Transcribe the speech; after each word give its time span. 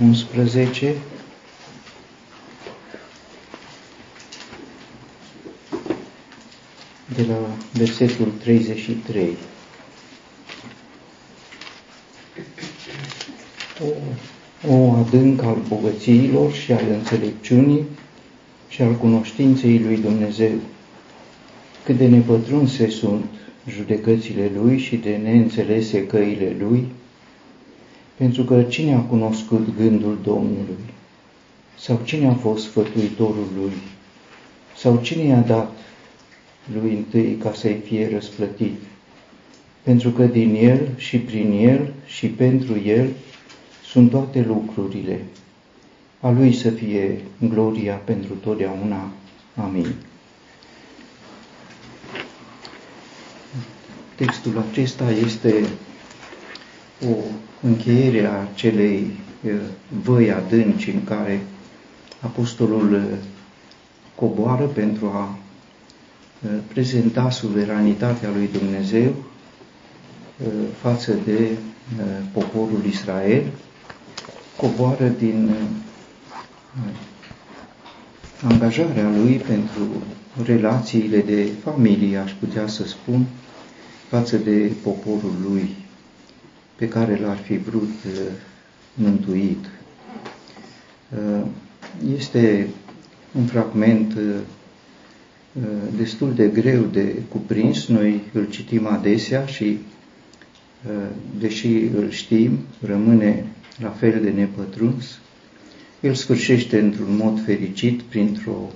11 0.00 0.94
de 7.14 7.22
la 7.28 7.36
versetul 7.72 8.32
33. 8.42 9.36
O, 13.80 13.86
o 14.72 14.92
adânc 14.92 15.42
al 15.42 15.56
bogățiilor 15.68 16.52
și 16.52 16.72
al 16.72 16.84
înțelepciunii 16.92 17.84
și 18.68 18.82
al 18.82 18.94
cunoștinței 18.94 19.78
lui 19.78 19.96
Dumnezeu. 19.96 20.52
Cât 21.84 21.96
de 21.96 22.06
nepătrunse 22.06 22.88
sunt 22.88 23.24
judecățile 23.68 24.50
lui 24.54 24.78
și 24.78 24.96
de 24.96 25.16
neînțelese 25.16 26.06
căile 26.06 26.56
lui, 26.58 26.86
pentru 28.18 28.42
că 28.42 28.62
cine 28.62 28.94
a 28.94 29.00
cunoscut 29.00 29.76
gândul 29.76 30.18
Domnului? 30.22 30.78
Sau 31.78 32.00
cine 32.04 32.28
a 32.28 32.34
fost 32.34 32.64
sfătuitorul 32.64 33.46
lui? 33.60 33.72
Sau 34.76 35.00
cine 35.02 35.22
i-a 35.22 35.40
dat 35.40 35.76
lui 36.72 36.94
întâi 36.94 37.36
ca 37.42 37.52
să-i 37.52 37.80
fie 37.84 38.10
răsplătit? 38.12 38.80
Pentru 39.82 40.10
că 40.10 40.24
din 40.24 40.54
el 40.54 40.88
și 40.96 41.18
prin 41.18 41.52
el 41.52 41.92
și 42.06 42.26
pentru 42.26 42.78
el 42.84 43.08
sunt 43.84 44.10
toate 44.10 44.44
lucrurile. 44.46 45.24
A 46.20 46.30
lui 46.30 46.52
să 46.52 46.70
fie 46.70 47.20
gloria 47.48 47.94
pentru 47.94 48.34
totdeauna. 48.34 49.10
Amin. 49.56 49.94
Textul 54.14 54.64
acesta 54.70 55.10
este 55.10 55.64
o 57.10 57.14
încheiere 57.62 58.26
a 58.26 58.44
celei 58.54 59.10
văi 60.02 60.30
adânci 60.32 60.88
în 60.88 61.04
care 61.04 61.40
apostolul 62.20 63.02
coboară 64.14 64.64
pentru 64.64 65.06
a 65.06 65.38
prezenta 66.68 67.30
suveranitatea 67.30 68.28
lui 68.36 68.48
Dumnezeu 68.52 69.14
față 70.80 71.12
de 71.24 71.48
poporul 72.32 72.84
Israel, 72.88 73.42
coboară 74.56 75.08
din 75.08 75.50
angajarea 78.42 79.08
lui 79.10 79.36
pentru 79.36 80.02
relațiile 80.44 81.20
de 81.20 81.48
familie, 81.64 82.16
aș 82.16 82.32
putea 82.32 82.66
să 82.66 82.86
spun, 82.86 83.26
față 84.08 84.36
de 84.36 84.72
poporul 84.82 85.32
lui 85.50 85.76
pe 86.78 86.88
care 86.88 87.16
l-ar 87.16 87.36
fi 87.36 87.56
vrut 87.56 87.92
uh, 88.06 88.20
mântuit. 88.94 89.64
Uh, 91.10 91.46
este 92.16 92.68
un 93.38 93.46
fragment 93.46 94.14
uh, 94.14 94.40
destul 95.96 96.34
de 96.34 96.46
greu 96.46 96.82
de 96.82 97.14
cuprins, 97.28 97.86
noi 97.86 98.20
îl 98.32 98.48
citim 98.50 98.86
adesea 98.86 99.46
și, 99.46 99.78
deși 101.38 101.66
îl 101.66 102.10
știm, 102.10 102.58
rămâne 102.86 103.44
la 103.80 103.88
fel 103.88 104.20
de 104.22 104.30
nepătruns. 104.30 105.18
El 106.00 106.14
sfârșește 106.14 106.80
într-un 106.80 107.16
mod 107.16 107.44
fericit 107.44 108.02
printr-o 108.02 108.70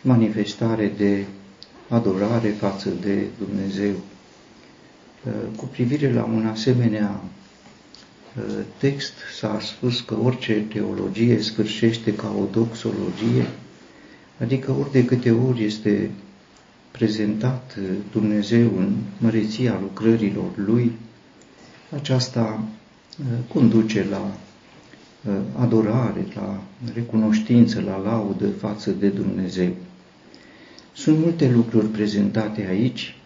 manifestare 0.00 0.92
de 0.96 1.24
adorare 1.88 2.48
față 2.48 2.90
de 3.00 3.22
Dumnezeu. 3.38 3.94
Uh, 5.26 5.32
cu 5.56 5.64
privire 5.64 6.12
la 6.12 6.24
un 6.24 6.46
asemenea 6.46 7.20
uh, 8.36 8.42
text 8.78 9.12
s-a 9.38 9.58
spus 9.60 10.00
că 10.00 10.16
orice 10.22 10.52
teologie 10.72 11.40
sfârșește 11.40 12.14
ca 12.14 12.34
o 12.40 12.44
doxologie, 12.52 13.46
adică 14.40 14.72
ori 14.72 14.92
de 14.92 15.04
câte 15.04 15.30
ori 15.30 15.64
este 15.64 16.10
prezentat 16.90 17.76
uh, 17.78 17.88
Dumnezeu 18.12 18.78
în 18.78 18.96
măreția 19.18 19.78
lucrărilor 19.80 20.50
Lui, 20.54 20.92
aceasta 21.96 22.64
conduce 23.48 24.06
la 24.10 24.36
adorare, 25.58 26.26
la 26.34 26.62
recunoștință, 26.94 27.80
la 27.80 27.96
laudă 27.96 28.48
față 28.48 28.90
de 28.90 29.08
Dumnezeu. 29.08 29.70
Sunt 30.92 31.18
multe 31.18 31.50
lucruri 31.50 31.86
prezentate 31.86 32.66
aici, 32.68 33.16
Uh, 33.18 33.23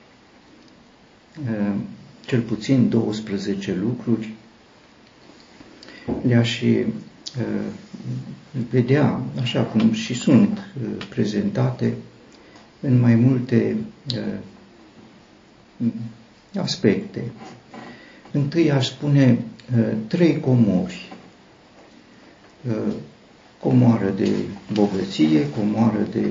cel 2.26 2.41
puțin 2.41 2.88
12 2.88 3.75
lucruri, 3.75 4.32
le-aș 6.26 6.60
uh, 6.60 6.84
vedea, 8.71 9.21
așa 9.41 9.62
cum 9.62 9.93
și 9.93 10.15
sunt 10.15 10.59
uh, 10.59 11.06
prezentate, 11.09 11.94
în 12.81 13.00
mai 13.00 13.15
multe 13.15 13.76
aspecte. 16.60 17.22
Întâi 18.32 18.70
aș 18.70 18.87
spune 18.87 19.38
trei 20.06 20.41
comori. 20.41 21.12
Comoară 23.60 24.10
de 24.10 24.31
bogăție, 24.72 25.50
comoară 25.50 26.06
de 26.12 26.25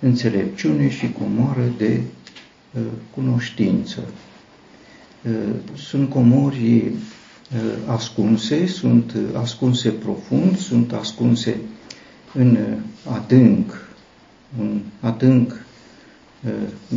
înțelepciune 0.00 0.90
și 0.90 1.12
comoară 1.12 1.72
de 1.76 2.00
Uh, 2.19 2.19
cunoștință. 3.14 4.00
Uh, 5.24 5.54
sunt 5.76 6.08
comori 6.10 6.82
uh, 6.82 6.92
ascunse, 7.86 8.66
sunt 8.66 9.14
ascunse 9.34 9.90
profund, 9.90 10.58
sunt 10.58 10.92
ascunse 10.92 11.56
în 12.34 12.58
adânc, 13.10 13.88
un 14.58 14.80
adânc 15.00 15.64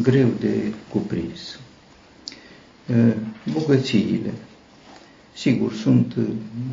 greu 0.01 0.28
de 0.39 0.73
cuprins. 0.89 1.59
Bogățiile. 3.51 4.34
Sigur, 5.35 5.73
sunt 5.73 6.16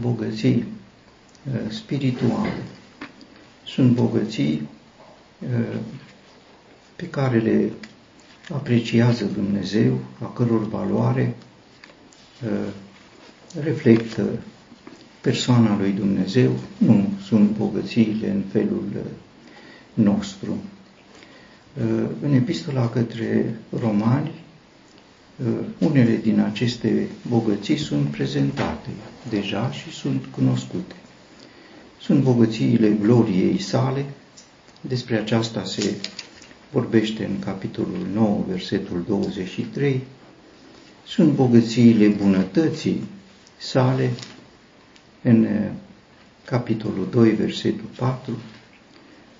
bogății 0.00 0.65
spirituale. 1.69 2.53
Sunt 3.67 3.93
bogății 3.93 4.69
pe 6.97 7.09
care 7.11 7.38
le 7.38 7.72
apreciază 8.55 9.25
Dumnezeu, 9.25 9.99
a 10.22 10.33
căror 10.33 10.69
valoare 10.69 11.34
uh, 12.44 12.72
reflectă 13.62 14.28
persoana 15.21 15.77
lui 15.78 15.91
Dumnezeu, 15.93 16.53
nu 16.78 17.12
sunt 17.27 17.50
bogățiile 17.56 18.31
în 18.31 18.43
felul 18.53 18.84
uh, 18.97 19.00
nostru. 19.94 20.56
Uh, 21.81 22.09
în 22.22 22.33
epistola 22.33 22.88
către 22.88 23.55
romani, 23.81 24.31
unele 25.78 26.17
din 26.17 26.41
aceste 26.41 27.09
bogății 27.28 27.77
sunt 27.77 28.06
prezentate 28.06 28.88
deja 29.28 29.71
și 29.71 29.91
sunt 29.91 30.25
cunoscute. 30.31 30.94
Sunt 32.00 32.22
bogățiile 32.22 32.88
gloriei 33.00 33.61
sale, 33.61 34.05
despre 34.81 35.19
aceasta 35.19 35.65
se 35.65 35.94
vorbește 36.72 37.25
în 37.25 37.38
capitolul 37.38 38.06
9, 38.14 38.44
versetul 38.48 39.04
23, 39.08 40.00
sunt 41.06 41.32
bogățiile 41.32 42.06
bunătății 42.08 43.03
sale 43.58 44.10
în 45.22 45.44
eh, 45.44 45.70
capitolul 46.44 47.08
2, 47.10 47.31
versetul 47.31 47.88
4, 47.97 48.38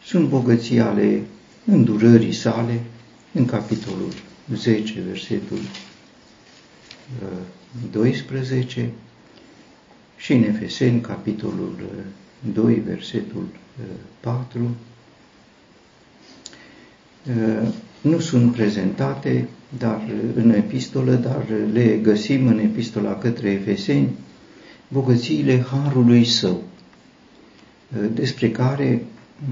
sunt 0.05 0.29
bogății 0.29 0.81
ale 0.81 1.23
îndurării 1.65 2.33
sale 2.33 2.81
în 3.33 3.45
capitolul 3.45 4.13
10, 4.55 5.01
versetul 5.01 5.59
12 7.91 8.81
eh, 8.81 8.87
și 10.17 10.33
în 10.33 10.43
Efeseni, 10.43 11.01
capitolul 11.01 11.77
2, 12.53 12.73
eh, 12.75 12.81
versetul 12.85 13.47
4, 14.21 14.59
Uh, 14.61 14.90
nu 18.01 18.19
sunt 18.19 18.53
prezentate 18.53 19.49
dar 19.79 20.01
în 20.35 20.51
epistolă, 20.51 21.13
dar 21.15 21.45
le 21.73 21.99
găsim 22.03 22.47
în 22.47 22.59
epistola 22.59 23.15
către 23.19 23.51
Efeseni, 23.51 24.09
bogățiile 24.89 25.61
Harului 25.61 26.25
Său, 26.25 26.63
uh, 27.97 28.09
despre 28.15 28.51
care 28.51 29.03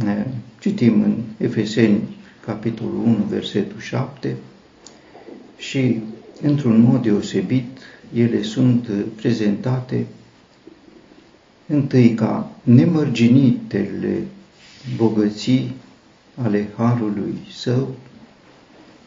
uh, 0.05 0.25
citim 0.61 1.03
în 1.03 1.17
Efeseni, 1.37 2.00
capitolul 2.44 3.03
1, 3.05 3.17
versetul 3.29 3.81
7, 3.81 4.37
și 5.59 6.00
într-un 6.43 6.81
mod 6.81 7.03
deosebit 7.03 7.79
ele 8.15 8.43
sunt 8.43 8.88
prezentate 9.17 10.06
întâi 11.67 12.15
ca 12.15 12.50
nemărginitele 12.62 14.23
bogății 14.97 15.75
ale 16.43 16.69
Harului 16.76 17.38
Său, 17.52 17.94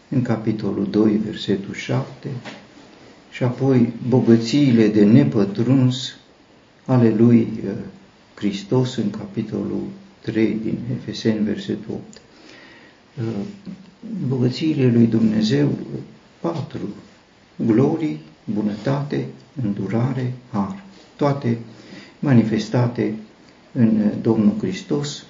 în 0.10 0.22
capitolul 0.22 0.88
2, 0.90 1.22
versetul 1.26 1.74
7, 1.74 2.30
și 3.32 3.44
apoi 3.44 3.94
bogățiile 4.08 4.88
de 4.88 5.06
nepătruns 5.06 6.16
ale 6.86 7.10
lui 7.10 7.48
uh, 7.66 7.72
Hristos 8.36 8.96
în 8.96 9.10
capitolul 9.10 9.84
3 10.22 10.60
din 10.64 10.78
Efeseni, 10.98 11.44
versetul 11.46 11.94
8. 11.94 12.22
Uh, 13.18 13.24
bogățiile 14.28 14.92
lui 14.92 15.06
Dumnezeu, 15.06 15.78
patru, 16.40 16.90
glorii, 17.56 18.20
bunătate, 18.54 19.26
îndurare, 19.64 20.34
har, 20.52 20.84
toate 21.16 21.58
manifestate 22.20 23.16
în 23.72 24.12
Domnul 24.22 24.54
Hristos, 24.60 25.26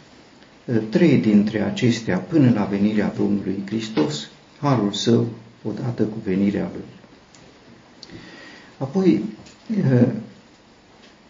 trei 0.89 1.17
dintre 1.17 1.61
acestea 1.61 2.17
până 2.17 2.51
la 2.55 2.63
venirea 2.63 3.13
Domnului 3.17 3.63
Hristos, 3.65 4.29
harul 4.59 4.91
său 4.91 5.27
odată 5.63 6.03
cu 6.03 6.17
venirea 6.23 6.69
lui. 6.73 6.83
Apoi 8.77 9.23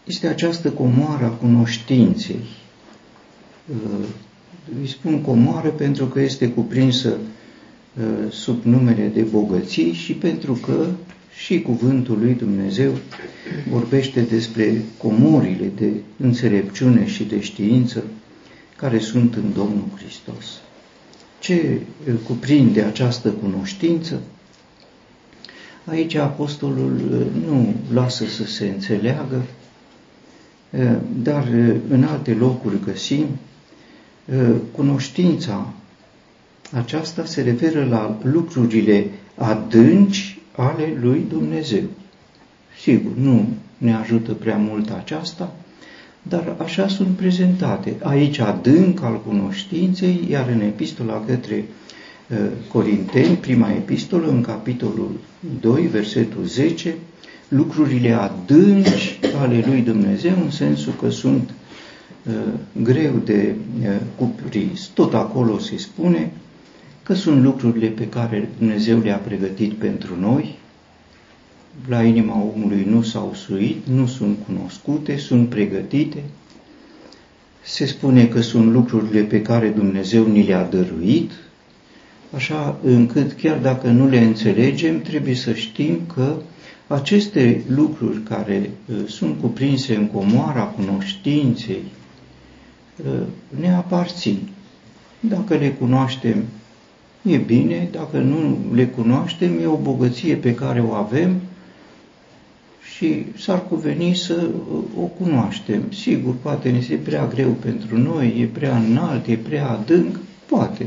este 0.04 0.26
această 0.26 0.70
comoară 0.70 1.24
a 1.24 1.28
cunoștinței. 1.28 2.40
Îi 4.80 4.88
spun 4.88 5.20
comoară 5.20 5.68
pentru 5.68 6.06
că 6.06 6.20
este 6.20 6.48
cuprinsă 6.48 7.16
sub 8.30 8.64
numele 8.64 9.06
de 9.14 9.22
bogății 9.22 9.92
și 9.92 10.12
pentru 10.12 10.52
că 10.52 10.86
și 11.36 11.60
cuvântul 11.62 12.18
lui 12.18 12.34
Dumnezeu 12.34 12.92
vorbește 13.70 14.20
despre 14.20 14.82
comorile 14.96 15.70
de 15.76 15.90
înțelepciune 16.16 17.06
și 17.06 17.24
de 17.24 17.40
știință 17.40 18.02
care 18.82 18.98
sunt 18.98 19.34
în 19.34 19.52
Domnul 19.52 19.84
Hristos. 19.96 20.60
Ce 21.38 21.80
cuprinde 22.26 22.82
această 22.82 23.30
cunoștință? 23.30 24.20
Aici 25.84 26.14
apostolul 26.14 27.26
nu 27.46 27.74
lasă 27.92 28.24
să 28.26 28.44
se 28.44 28.66
înțeleagă, 28.68 29.42
dar 31.22 31.48
în 31.88 32.04
alte 32.04 32.34
locuri 32.34 32.80
găsim 32.84 33.26
cunoștința 34.72 35.72
aceasta 36.72 37.24
se 37.24 37.42
referă 37.42 37.84
la 37.84 38.18
lucrurile 38.22 39.10
adânci 39.34 40.38
ale 40.56 40.96
lui 41.00 41.24
Dumnezeu. 41.28 41.84
Sigur, 42.80 43.12
nu 43.16 43.48
ne 43.78 43.94
ajută 43.94 44.32
prea 44.32 44.56
mult 44.56 44.90
aceasta, 44.90 45.54
dar 46.22 46.56
așa 46.58 46.88
sunt 46.88 47.08
prezentate. 47.08 47.96
Aici 48.02 48.38
adânc 48.38 49.02
al 49.02 49.20
cunoștinței, 49.26 50.26
iar 50.30 50.48
în 50.48 50.60
epistola 50.60 51.24
către 51.26 51.64
uh, 52.30 52.38
Corinteni, 52.68 53.36
prima 53.36 53.70
epistolă, 53.70 54.28
în 54.28 54.40
capitolul 54.40 55.10
2, 55.60 55.86
versetul 55.86 56.44
10, 56.44 56.94
lucrurile 57.48 58.12
adânci 58.12 59.18
ale 59.40 59.64
lui 59.66 59.80
Dumnezeu, 59.80 60.32
în 60.44 60.50
sensul 60.50 60.92
că 61.00 61.10
sunt 61.10 61.50
uh, 62.26 62.32
greu 62.82 63.12
de 63.24 63.54
uh, 63.80 63.88
cuprins. 64.16 64.86
Tot 64.86 65.14
acolo 65.14 65.58
se 65.58 65.76
spune 65.76 66.30
că 67.02 67.14
sunt 67.14 67.42
lucrurile 67.42 67.86
pe 67.86 68.08
care 68.08 68.48
Dumnezeu 68.58 68.98
le-a 68.98 69.16
pregătit 69.16 69.72
pentru 69.72 70.16
noi, 70.20 70.58
la 71.88 72.02
inima 72.02 72.50
omului 72.54 72.86
nu 72.88 73.02
s-au 73.02 73.34
suit, 73.34 73.86
nu 73.86 74.06
sunt 74.06 74.38
cunoscute, 74.46 75.16
sunt 75.16 75.48
pregătite. 75.48 76.22
Se 77.62 77.86
spune 77.86 78.26
că 78.26 78.40
sunt 78.40 78.72
lucrurile 78.72 79.20
pe 79.22 79.42
care 79.42 79.68
Dumnezeu 79.68 80.26
ni 80.26 80.46
le-a 80.46 80.64
dăruit, 80.64 81.30
așa 82.34 82.78
încât 82.82 83.32
chiar 83.32 83.58
dacă 83.58 83.88
nu 83.88 84.08
le 84.08 84.18
înțelegem, 84.20 85.00
trebuie 85.00 85.34
să 85.34 85.52
știm 85.52 86.00
că 86.14 86.34
aceste 86.86 87.64
lucruri 87.66 88.20
care 88.22 88.70
uh, 88.86 88.96
sunt 89.06 89.40
cuprinse 89.40 89.94
în 89.94 90.06
comoara 90.06 90.62
cunoștinței 90.62 91.82
uh, 93.06 93.20
ne 93.60 93.74
aparțin. 93.74 94.38
Dacă 95.20 95.54
le 95.54 95.70
cunoaștem, 95.70 96.44
e 97.22 97.36
bine, 97.36 97.88
dacă 97.92 98.18
nu 98.18 98.58
le 98.74 98.86
cunoaștem, 98.86 99.58
e 99.58 99.66
o 99.66 99.76
bogăție 99.76 100.34
pe 100.34 100.54
care 100.54 100.80
o 100.80 100.92
avem 100.92 101.40
și 103.02 103.26
s-ar 103.38 103.66
cuveni 103.68 104.14
să 104.14 104.48
o 105.00 105.04
cunoaștem. 105.04 105.82
Sigur, 105.92 106.34
poate 106.42 106.70
ne 106.70 106.78
este 106.78 106.94
prea 106.94 107.26
greu 107.26 107.48
pentru 107.48 107.98
noi, 107.98 108.34
e 108.40 108.44
prea 108.44 108.76
înalt, 108.76 109.26
e 109.26 109.34
prea 109.34 109.68
adânc, 109.68 110.18
poate. 110.46 110.86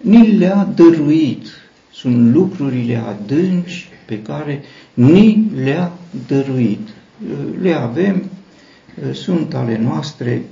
Ni 0.00 0.36
le-a 0.36 0.72
dăruit. 0.74 1.46
Sunt 1.92 2.32
lucrurile 2.34 2.96
adânci 2.96 3.88
pe 4.06 4.22
care 4.22 4.62
ni 4.94 5.50
le-a 5.62 5.92
dăruit. 6.26 6.88
Le 7.62 7.72
avem, 7.72 8.22
sunt 9.12 9.54
ale 9.54 9.78
noastre, 9.78 10.42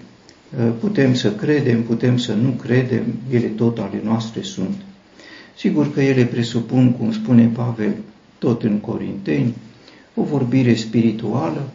putem 0.81 1.15
să 1.15 1.33
credem, 1.33 1.83
putem 1.83 2.17
să 2.17 2.35
nu 2.35 2.49
credem, 2.49 3.03
ele 3.31 3.47
tot 3.47 3.79
ale 3.79 4.01
noastre 4.05 4.43
sunt. 4.43 4.77
Sigur 5.57 5.93
că 5.93 6.01
ele 6.01 6.25
presupun, 6.25 6.93
cum 6.93 7.13
spune 7.13 7.51
Pavel, 7.55 7.95
tot 8.39 8.63
în 8.63 8.79
Corinteni, 8.79 9.55
o 10.19 10.23
vorbire 10.23 10.75
spirituală 10.75 11.69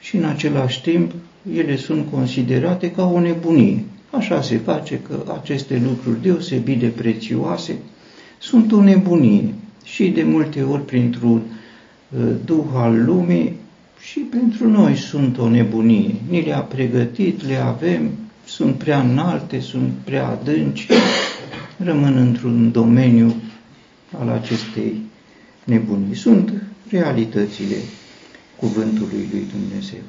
și 0.00 0.16
în 0.16 0.24
același 0.24 0.82
timp 0.82 1.12
ele 1.54 1.76
sunt 1.76 2.10
considerate 2.10 2.90
ca 2.90 3.10
o 3.10 3.20
nebunie. 3.20 3.84
Așa 4.10 4.42
se 4.42 4.56
face 4.58 4.98
că 5.00 5.32
aceste 5.40 5.82
lucruri 5.88 6.22
deosebit 6.22 6.78
de 6.78 6.86
prețioase 6.86 7.76
sunt 8.38 8.72
o 8.72 8.82
nebunie 8.82 9.54
și 9.84 10.08
de 10.08 10.22
multe 10.22 10.62
ori 10.62 10.84
printr-un 10.84 11.42
uh, 12.10 12.20
duh 12.44 12.64
al 12.74 13.04
lumii 13.04 13.52
și 14.00 14.18
pentru 14.18 14.68
noi 14.68 14.96
sunt 14.96 15.38
o 15.38 15.48
nebunie. 15.48 16.14
Ni 16.28 16.40
le-a 16.44 16.60
pregătit, 16.60 17.46
le 17.46 17.56
avem, 17.56 18.10
sunt 18.44 18.74
prea 18.74 19.00
înalte, 19.00 19.60
sunt 19.60 19.90
prea 20.04 20.26
adânci, 20.28 20.86
rămân 21.76 22.16
într-un 22.16 22.70
domeniu 22.72 23.34
al 24.20 24.28
acestei 24.28 25.00
nebunii. 25.64 26.14
Sunt 26.14 26.52
realitățile 26.90 27.76
cuvântului 28.56 29.28
lui 29.32 29.46
Dumnezeu. 29.50 30.00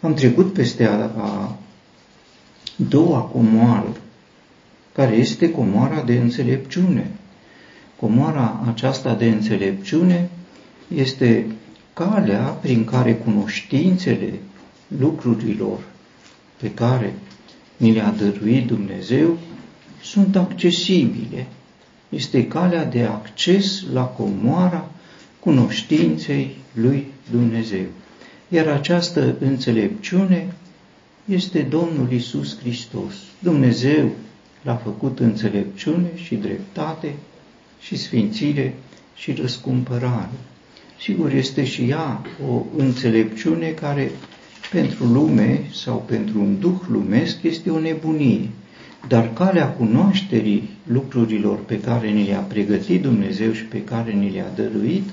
Am 0.00 0.14
trecut 0.14 0.52
peste 0.52 0.84
a, 0.84 0.92
a 1.02 1.56
doua 2.76 3.18
comoară, 3.20 3.96
care 4.92 5.14
este 5.16 5.50
comoara 5.50 6.02
de 6.02 6.16
înțelepciune. 6.16 7.10
Comoara 7.96 8.64
aceasta 8.66 9.14
de 9.14 9.26
înțelepciune 9.28 10.30
este 10.94 11.46
calea 11.92 12.42
prin 12.42 12.84
care 12.84 13.14
cunoștințele 13.14 14.32
lucrurilor 14.98 15.78
pe 16.56 16.70
care 16.74 17.14
ni 17.76 17.92
le-a 17.92 18.14
dăruit 18.18 18.66
Dumnezeu 18.66 19.38
sunt 20.02 20.36
accesibile. 20.36 21.46
Este 22.08 22.46
calea 22.46 22.84
de 22.84 23.02
acces 23.02 23.82
la 23.92 24.02
comoara 24.04 24.90
cunoștinței 25.38 26.56
lui 26.72 27.06
Dumnezeu. 27.30 27.86
Iar 28.48 28.66
această 28.66 29.36
înțelepciune 29.40 30.46
este 31.24 31.60
Domnul 31.60 32.12
Isus 32.12 32.58
Hristos. 32.58 33.14
Dumnezeu 33.38 34.10
l-a 34.62 34.74
făcut 34.74 35.20
înțelepciune 35.20 36.10
și 36.14 36.34
dreptate 36.34 37.14
și 37.80 37.96
sfințire 37.96 38.74
și 39.16 39.32
răscumpărare. 39.32 40.38
Sigur, 41.00 41.32
este 41.32 41.64
și 41.64 41.88
ea 41.88 42.22
o 42.50 42.62
înțelepciune 42.76 43.68
care 43.68 44.10
pentru 44.70 45.04
lume 45.04 45.60
sau 45.72 46.04
pentru 46.06 46.40
un 46.40 46.58
duh 46.58 46.80
lumesc 46.88 47.42
este 47.42 47.70
o 47.70 47.78
nebunie. 47.78 48.48
Dar 49.08 49.32
calea 49.32 49.68
cunoașterii 49.68 50.68
lucrurilor 50.86 51.58
pe 51.58 51.80
care 51.80 52.08
ni 52.08 52.26
le-a 52.26 52.38
pregătit 52.38 53.02
Dumnezeu 53.02 53.52
și 53.52 53.64
pe 53.64 53.84
care 53.84 54.12
ni 54.12 54.30
le-a 54.30 54.52
dăruit 54.54 55.08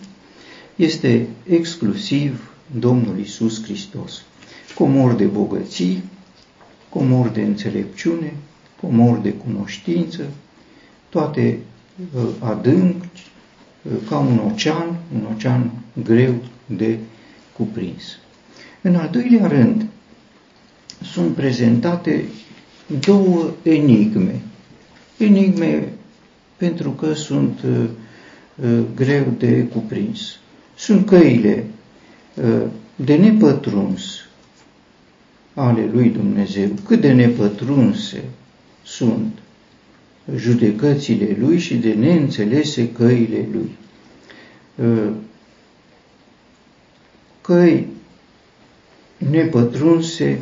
este 0.76 1.28
exclusiv 1.50 2.52
Domnul 2.80 3.20
Isus 3.20 3.64
Hristos. 3.64 4.24
Comor 4.76 5.14
de 5.14 5.26
bogății, 5.26 6.04
comor 6.90 7.28
de 7.28 7.42
înțelepciune, 7.42 8.34
comor 8.82 9.18
de 9.18 9.34
cunoștință, 9.34 10.24
toate 11.10 11.60
uh, 12.16 12.24
adânci, 12.40 13.28
uh, 13.82 13.92
ca 14.10 14.18
un 14.18 14.38
ocean, 14.52 14.96
un 15.16 15.28
ocean 15.36 15.72
greu 16.04 16.34
de 16.66 16.98
cuprins. 17.58 18.18
În 18.82 18.96
al 18.96 19.10
doilea 19.12 19.48
rând, 19.48 19.86
sunt 21.02 21.36
prezentate 21.36 22.24
două 23.00 23.50
enigme. 23.64 24.42
Enigme 25.18 25.94
pentru 26.58 26.90
că 26.92 27.14
sunt 27.14 27.60
uh, 27.62 27.86
uh, 28.64 28.80
greu 28.96 29.34
de 29.38 29.64
cuprins. 29.68 30.38
Sunt 30.84 31.06
căile 31.06 31.66
uh, 32.34 32.62
de 32.96 33.16
nepătruns 33.16 34.04
ale 35.54 35.90
lui 35.94 36.10
Dumnezeu, 36.10 36.70
cât 36.86 37.02
de 37.02 37.12
nepătrunse 37.12 38.24
sunt 38.84 39.38
judecățile 40.36 41.36
lui 41.40 41.60
și 41.60 41.76
de 41.76 41.94
neînțelese 41.94 42.92
căile 42.92 43.48
lui. 43.52 43.78
Uh, 44.76 45.12
căi 47.42 47.88
nepătrunse 49.18 50.40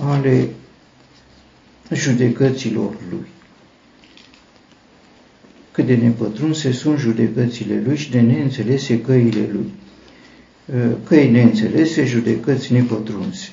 ale 0.00 0.48
judecăților 1.92 2.96
lui. 3.10 3.26
Cât 5.78 5.86
de 5.86 5.94
nepătrunse 5.94 6.72
sunt 6.72 6.98
judecățile 6.98 7.82
lui 7.86 7.96
și 7.96 8.10
de 8.10 8.20
neînțelese 8.20 9.00
căile 9.00 9.48
lui. 9.52 9.70
Căi 11.04 11.30
neînțelese, 11.30 12.04
judecăți 12.04 12.72
nepătrunse. 12.72 13.48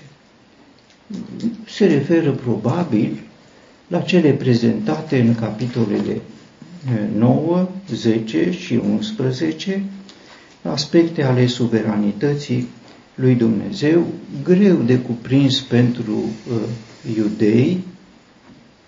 Se 1.68 1.86
referă 1.86 2.32
probabil 2.32 3.20
la 3.88 4.00
cele 4.00 4.32
prezentate 4.32 5.20
în 5.20 5.36
capitolele 5.36 6.22
9, 7.18 7.70
10 7.94 8.52
și 8.52 8.74
11, 8.74 9.84
aspecte 10.62 11.24
ale 11.24 11.46
suveranității 11.46 12.68
lui 13.16 13.36
Dumnezeu, 13.36 14.08
greu 14.44 14.76
de 14.76 15.00
cuprins 15.00 15.60
pentru 15.60 16.14
uh, 16.14 16.62
iudei, 17.18 17.84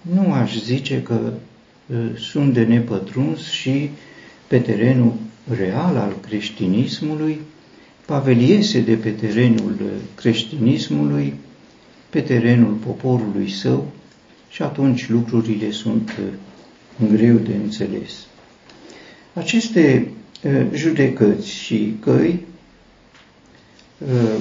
nu 0.01 0.33
aș 0.33 0.57
zice 0.63 1.01
că 1.01 1.19
uh, 1.23 1.31
sunt 2.15 2.53
de 2.53 2.63
nepătruns 2.63 3.49
și 3.49 3.89
pe 4.47 4.59
terenul 4.59 5.13
real 5.57 5.95
al 5.97 6.15
creștinismului, 6.27 7.39
Pavel 8.07 8.39
iese 8.39 8.79
de 8.81 8.95
pe 8.95 9.09
terenul 9.09 9.75
uh, 9.81 9.89
creștinismului, 10.15 11.33
pe 12.09 12.21
terenul 12.21 12.73
poporului 12.73 13.49
său 13.49 13.91
și 14.49 14.61
atunci 14.61 15.09
lucrurile 15.09 15.71
sunt 15.71 16.09
uh, 16.09 17.07
greu 17.15 17.35
de 17.35 17.53
înțeles. 17.63 18.27
Aceste 19.33 20.11
uh, 20.43 20.65
judecăți 20.73 21.49
și 21.49 21.95
căi 21.99 22.45
uh, 23.97 24.39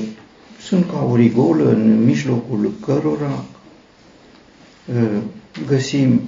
sunt 0.60 0.90
ca 0.90 1.04
o 1.04 1.16
rigolă 1.16 1.70
în 1.70 2.04
mijlocul 2.04 2.72
cărora 2.80 3.44
găsim, 5.66 6.20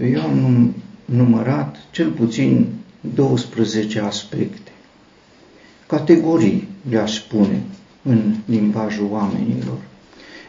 eu 0.00 0.22
am 0.22 0.74
numărat 1.04 1.76
cel 1.90 2.10
puțin 2.10 2.66
12 3.14 4.00
aspecte, 4.00 4.72
categorii, 5.86 6.68
le-aș 6.90 7.14
spune, 7.14 7.62
în 8.02 8.34
limbajul 8.46 9.08
oamenilor. 9.10 9.78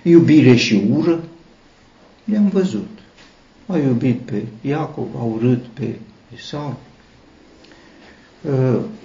Iubire 0.03 0.55
și 0.55 0.83
ură, 0.95 1.23
le-am 2.23 2.47
văzut. 2.50 2.89
A 3.65 3.77
iubit 3.77 4.19
pe 4.19 4.43
Iacov, 4.62 5.07
a 5.19 5.23
urât 5.23 5.63
pe 5.65 5.95
Esau. 6.35 6.79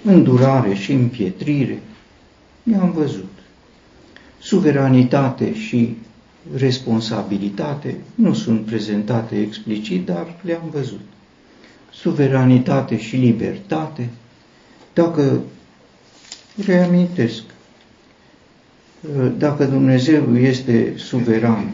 Îndurare 0.03 0.73
și 0.73 0.91
împietrire, 0.91 1.81
le-am 2.63 2.91
văzut. 2.91 3.31
Suveranitate 4.39 5.53
și 5.55 5.95
responsabilitate 6.55 7.95
nu 8.15 8.33
sunt 8.33 8.65
prezentate 8.65 9.39
explicit, 9.41 10.05
dar 10.05 10.35
le-am 10.41 10.69
văzut. 10.71 11.01
Suveranitate 11.93 12.97
și 12.99 13.15
libertate, 13.15 14.09
dacă 14.93 15.41
reamintesc, 16.65 17.43
dacă 19.37 19.65
Dumnezeu 19.65 20.37
este 20.37 20.93
suveran, 20.97 21.71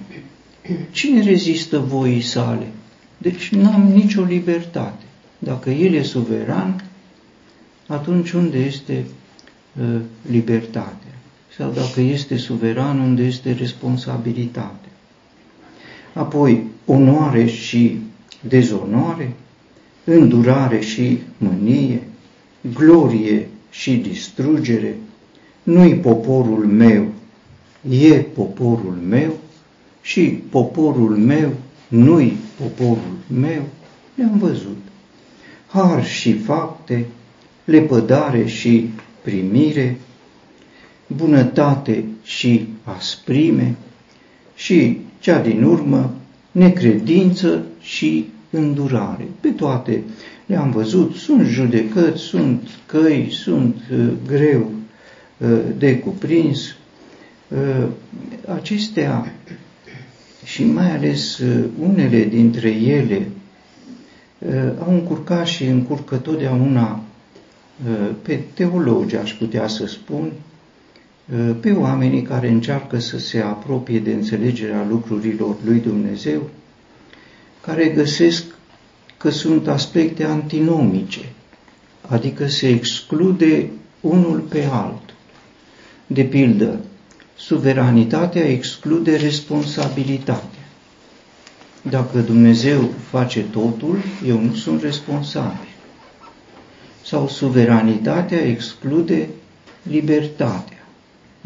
cine 0.91 1.21
rezistă 1.21 1.79
voii 1.79 2.21
sale? 2.21 2.67
Deci 3.17 3.49
nu 3.49 3.71
am 3.71 3.81
nicio 3.81 4.21
libertate. 4.23 5.03
Dacă 5.39 5.69
El 5.69 5.93
e 5.93 6.03
suveran, 6.03 6.83
atunci 7.87 8.31
unde 8.31 8.57
este 8.57 9.05
uh, 9.81 9.99
libertatea? 10.29 11.04
Sau 11.57 11.71
dacă 11.71 12.01
este 12.01 12.37
suveran, 12.37 12.99
unde 12.99 13.23
este 13.23 13.51
responsabilitatea? 13.51 14.91
Apoi, 16.13 16.63
onoare 16.85 17.45
și 17.45 17.99
dezonoare, 18.47 19.33
îndurare 20.03 20.79
și 20.79 21.19
mânie, 21.37 22.01
glorie 22.73 23.47
și 23.69 23.95
distrugere, 23.95 24.95
nu-i 25.63 25.95
poporul 25.95 26.65
meu, 26.65 27.05
e 27.89 28.13
poporul 28.13 28.97
meu, 29.07 29.33
și 30.01 30.21
poporul 30.49 31.17
meu 31.17 31.53
nu-i 31.87 32.37
poporul 32.61 33.17
meu, 33.27 33.63
le-am 34.15 34.37
văzut. 34.37 34.77
Har 35.67 36.05
și 36.05 36.33
fapte, 36.33 37.05
lepădare 37.65 38.45
și 38.45 38.89
primire, 39.21 39.97
bunătate 41.07 42.03
și 42.23 42.67
asprime 42.83 43.75
și, 44.55 44.99
cea 45.19 45.41
din 45.41 45.63
urmă, 45.63 46.13
necredință 46.51 47.63
și 47.81 48.25
îndurare. 48.49 49.27
Pe 49.39 49.49
toate 49.49 50.03
le-am 50.45 50.71
văzut, 50.71 51.15
sunt 51.15 51.47
judecăți, 51.47 52.21
sunt 52.21 52.69
căi, 52.85 53.27
sunt 53.31 53.75
uh, 53.91 54.07
greu 54.27 54.71
uh, 55.37 55.59
de 55.77 55.99
cuprins. 55.99 56.75
Uh, 57.47 57.87
acestea 58.55 59.33
și 60.43 60.63
mai 60.63 60.91
ales 60.91 61.37
uh, 61.37 61.63
unele 61.79 62.23
dintre 62.23 62.69
ele 62.69 63.27
uh, 64.39 64.71
au 64.85 64.93
încurcat 64.93 65.45
și 65.45 65.65
încurcă 65.65 66.15
totdeauna 66.15 67.03
uh, 67.89 68.09
pe 68.21 68.39
teologi, 68.53 69.15
aș 69.15 69.33
putea 69.33 69.67
să 69.67 69.85
spun, 69.85 70.31
pe 71.59 71.71
oamenii 71.71 72.21
care 72.21 72.49
încearcă 72.49 72.99
să 72.99 73.17
se 73.17 73.39
apropie 73.39 73.99
de 73.99 74.13
înțelegerea 74.13 74.85
lucrurilor 74.89 75.55
lui 75.63 75.79
Dumnezeu, 75.79 76.49
care 77.61 77.87
găsesc 77.87 78.43
că 79.17 79.29
sunt 79.29 79.67
aspecte 79.67 80.23
antinomice, 80.23 81.31
adică 82.01 82.47
se 82.47 82.67
exclude 82.67 83.69
unul 84.01 84.39
pe 84.39 84.67
altul. 84.71 85.13
De 86.07 86.23
pildă, 86.23 86.79
suveranitatea 87.37 88.43
exclude 88.43 89.15
responsabilitatea. 89.15 90.59
Dacă 91.81 92.19
Dumnezeu 92.19 92.89
face 93.09 93.41
totul, 93.41 93.97
eu 94.27 94.39
nu 94.39 94.53
sunt 94.53 94.81
responsabil. 94.81 95.67
Sau 97.03 97.27
suveranitatea 97.27 98.45
exclude 98.45 99.29
libertatea. 99.83 100.74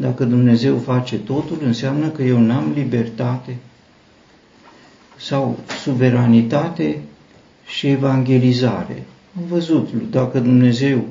Dacă 0.00 0.24
Dumnezeu 0.24 0.76
face 0.78 1.16
totul, 1.16 1.58
înseamnă 1.64 2.08
că 2.08 2.22
eu 2.22 2.38
n-am 2.38 2.72
libertate. 2.74 3.56
Sau 5.16 5.58
suveranitate 5.82 6.98
și 7.66 7.86
evangelizare. 7.86 9.02
Am 9.38 9.44
văzut, 9.48 9.88
dacă 10.10 10.38
Dumnezeu 10.38 11.04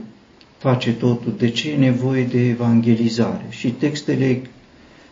face 0.57 0.91
totul, 0.91 1.33
de 1.37 1.49
ce 1.49 1.71
e 1.71 1.75
nevoie 1.75 2.23
de 2.23 2.47
evangelizare? 2.47 3.45
Și 3.49 3.69
textele 3.69 4.41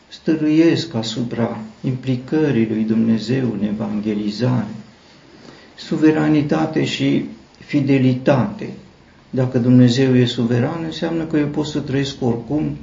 stăruiesc 0.08 0.94
asupra 0.94 1.58
implicării 1.84 2.68
lui 2.68 2.84
Dumnezeu 2.84 3.52
în 3.60 3.68
evangelizare, 3.68 4.76
suveranitate 5.76 6.86
și 6.86 7.26
fidelitate. 7.66 8.70
Dacă 9.30 9.58
Dumnezeu 9.58 10.16
e 10.16 10.26
suveran, 10.26 10.84
înseamnă 10.84 11.24
că 11.24 11.38
eu 11.38 11.48
pot 11.48 11.66
să 11.66 11.80
trăiesc 11.80 12.16
oricum, 12.22 12.78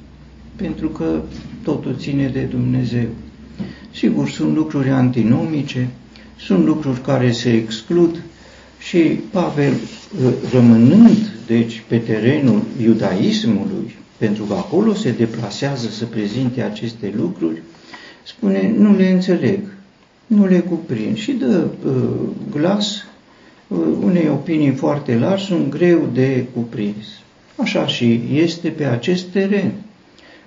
pentru 0.56 0.88
că 0.88 1.20
totul 1.62 1.96
ține 1.98 2.28
de 2.28 2.40
Dumnezeu. 2.40 3.06
Sigur, 3.92 4.28
sunt 4.28 4.54
lucruri 4.54 4.88
antinomice, 4.88 5.88
sunt 6.36 6.64
lucruri 6.64 7.00
care 7.00 7.32
se 7.32 7.52
exclud 7.52 8.22
și 8.78 8.98
Pavel, 9.30 9.72
rămânând, 10.52 11.32
deci, 11.46 11.82
pe 11.88 11.96
terenul 11.96 12.62
iudaismului, 12.82 13.94
pentru 14.16 14.44
că 14.44 14.54
acolo 14.54 14.94
se 14.94 15.10
deplasează 15.10 15.88
să 15.88 16.04
prezinte 16.04 16.62
aceste 16.62 17.12
lucruri, 17.16 17.62
spune, 18.22 18.74
nu 18.78 18.96
le 18.96 19.10
înțeleg, 19.10 19.58
nu 20.26 20.46
le 20.46 20.58
cuprind 20.58 21.16
și 21.16 21.32
dă 21.32 21.66
uh, 21.86 21.92
glas 22.50 23.06
uh, 23.68 23.78
unei 24.02 24.28
opinii 24.28 24.70
foarte 24.70 25.18
largi, 25.18 25.44
sunt 25.44 25.68
greu 25.68 26.08
de 26.12 26.46
cuprins. 26.54 27.06
Așa 27.56 27.86
și 27.86 28.20
este 28.32 28.68
pe 28.68 28.84
acest 28.84 29.24
teren. 29.24 29.72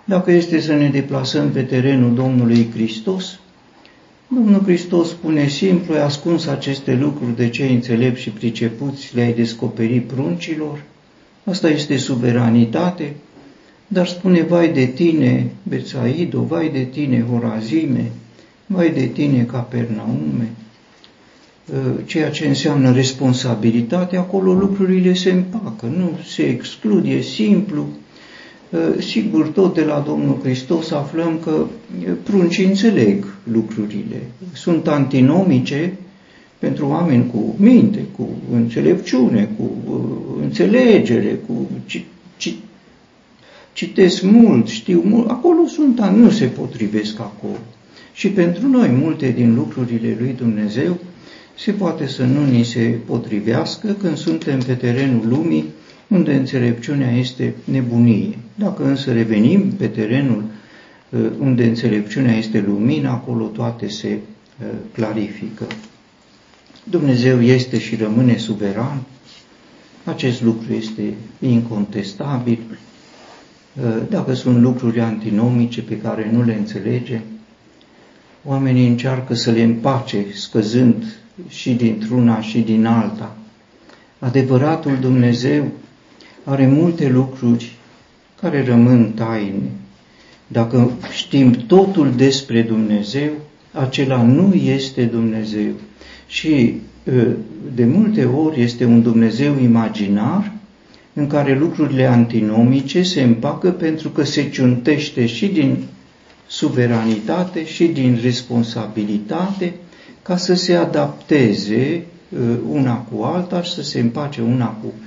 Dacă 0.09 0.31
este 0.31 0.59
să 0.59 0.73
ne 0.73 0.89
deplasăm 0.89 1.49
pe 1.49 1.61
terenul 1.61 2.15
Domnului 2.15 2.69
Hristos, 2.73 3.39
Domnul 4.27 4.61
Hristos 4.63 5.09
spune 5.09 5.47
simplu, 5.47 5.93
ai 5.93 6.03
ascuns 6.03 6.45
aceste 6.45 6.95
lucruri 6.95 7.35
de 7.35 7.49
cei 7.49 7.73
înțelepți 7.73 8.21
și 8.21 8.29
pricepuți, 8.29 9.15
le-ai 9.15 9.33
descoperit 9.33 10.03
pruncilor, 10.03 10.83
asta 11.43 11.69
este 11.69 11.97
suveranitate, 11.97 13.15
dar 13.87 14.07
spune, 14.07 14.41
vai 14.41 14.73
de 14.73 14.85
tine, 14.85 15.51
Bețaido, 15.63 16.41
vai 16.41 16.69
de 16.69 16.83
tine, 16.83 17.25
Horazime, 17.31 18.11
vai 18.65 18.89
de 18.89 19.05
tine, 19.05 19.43
Capernaume, 19.43 20.49
ă, 21.73 22.01
ceea 22.05 22.29
ce 22.29 22.47
înseamnă 22.47 22.91
responsabilitate, 22.91 24.17
acolo 24.17 24.53
lucrurile 24.53 25.13
se 25.13 25.31
împacă, 25.31 25.85
nu 25.85 26.19
se 26.25 26.41
exclud, 26.41 27.05
e 27.05 27.21
simplu, 27.21 27.87
Sigur, 28.99 29.47
tot 29.47 29.73
de 29.73 29.83
la 29.83 30.03
Domnul 30.07 30.37
Hristos 30.43 30.91
aflăm 30.91 31.39
că 31.43 31.65
pruncii 32.23 32.65
înțeleg 32.65 33.25
lucrurile. 33.51 34.21
Sunt 34.53 34.87
antinomice 34.87 35.93
pentru 36.59 36.87
oameni 36.87 37.27
cu 37.31 37.55
minte, 37.57 37.99
cu 38.17 38.29
înțelepciune, 38.53 39.49
cu 39.57 39.71
înțelegere, 40.41 41.39
cu 41.47 41.67
citesc 43.73 44.21
mult, 44.21 44.67
știu 44.67 45.01
mult, 45.05 45.29
acolo 45.29 45.65
sunt, 45.67 45.99
nu 45.99 46.29
se 46.29 46.45
potrivesc 46.45 47.19
acolo. 47.19 47.57
Și 48.13 48.29
pentru 48.29 48.67
noi, 48.67 48.89
multe 48.89 49.29
din 49.35 49.55
lucrurile 49.55 50.17
lui 50.19 50.33
Dumnezeu 50.37 50.97
se 51.57 51.71
poate 51.71 52.07
să 52.07 52.23
nu 52.23 52.45
ni 52.45 52.63
se 52.63 52.95
potrivească 53.05 53.95
când 54.01 54.17
suntem 54.17 54.59
pe 54.59 54.73
terenul 54.73 55.27
lumii, 55.27 55.65
unde 56.07 56.33
înțelepciunea 56.33 57.11
este 57.11 57.53
nebunie. 57.63 58.37
Dacă 58.55 58.83
însă 58.85 59.13
revenim 59.13 59.71
pe 59.71 59.87
terenul 59.87 60.43
uh, 61.09 61.19
unde 61.39 61.65
înțelepciunea 61.65 62.35
este 62.35 62.63
lumină, 62.67 63.09
acolo 63.09 63.45
toate 63.45 63.87
se 63.87 64.07
uh, 64.59 64.65
clarifică. 64.91 65.65
Dumnezeu 66.83 67.41
este 67.41 67.79
și 67.79 67.95
rămâne 67.95 68.37
suveran, 68.37 69.01
acest 70.03 70.41
lucru 70.41 70.73
este 70.73 71.13
incontestabil. 71.39 72.59
Uh, 72.69 73.83
dacă 74.09 74.33
sunt 74.33 74.61
lucruri 74.61 74.99
antinomice 74.99 75.81
pe 75.81 75.97
care 75.97 76.29
nu 76.31 76.43
le 76.43 76.53
înțelegem, 76.53 77.21
oamenii 78.45 78.87
încearcă 78.87 79.33
să 79.33 79.51
le 79.51 79.61
împace, 79.63 80.25
scăzând 80.33 81.03
și 81.47 81.73
dintr-una 81.73 82.41
și 82.41 82.59
din 82.59 82.85
alta. 82.85 83.37
Adevăratul 84.19 84.97
Dumnezeu 85.01 85.71
are 86.49 86.67
multe 86.67 87.09
lucruri 87.09 87.71
care 88.41 88.65
rămân 88.65 89.11
taine. 89.15 89.71
Dacă 90.47 90.91
știm 91.11 91.51
totul 91.51 92.11
despre 92.15 92.61
Dumnezeu, 92.61 93.29
acela 93.71 94.21
nu 94.23 94.53
este 94.53 95.03
Dumnezeu. 95.03 95.71
Și 96.27 96.73
ă, 97.07 97.23
de 97.75 97.85
multe 97.85 98.25
ori 98.25 98.61
este 98.61 98.85
un 98.85 99.01
Dumnezeu 99.01 99.59
imaginar 99.61 100.51
în 101.13 101.27
care 101.27 101.57
lucrurile 101.57 102.05
antinomice 102.05 103.03
se 103.03 103.21
împacă 103.21 103.71
pentru 103.71 104.09
că 104.09 104.23
se 104.23 104.49
ciuntește 104.49 105.25
și 105.25 105.47
din 105.47 105.77
suveranitate 106.47 107.65
și 107.65 107.85
din 107.85 108.19
responsabilitate 108.21 109.73
ca 110.21 110.37
să 110.37 110.53
se 110.53 110.73
adapteze 110.73 112.03
ă, 112.35 112.57
una 112.71 112.95
cu 112.95 113.23
alta 113.23 113.61
și 113.61 113.73
să 113.73 113.81
se 113.81 113.99
împace 113.99 114.41
una 114.41 114.67
cu 114.67 114.87
Uh, 114.87 115.06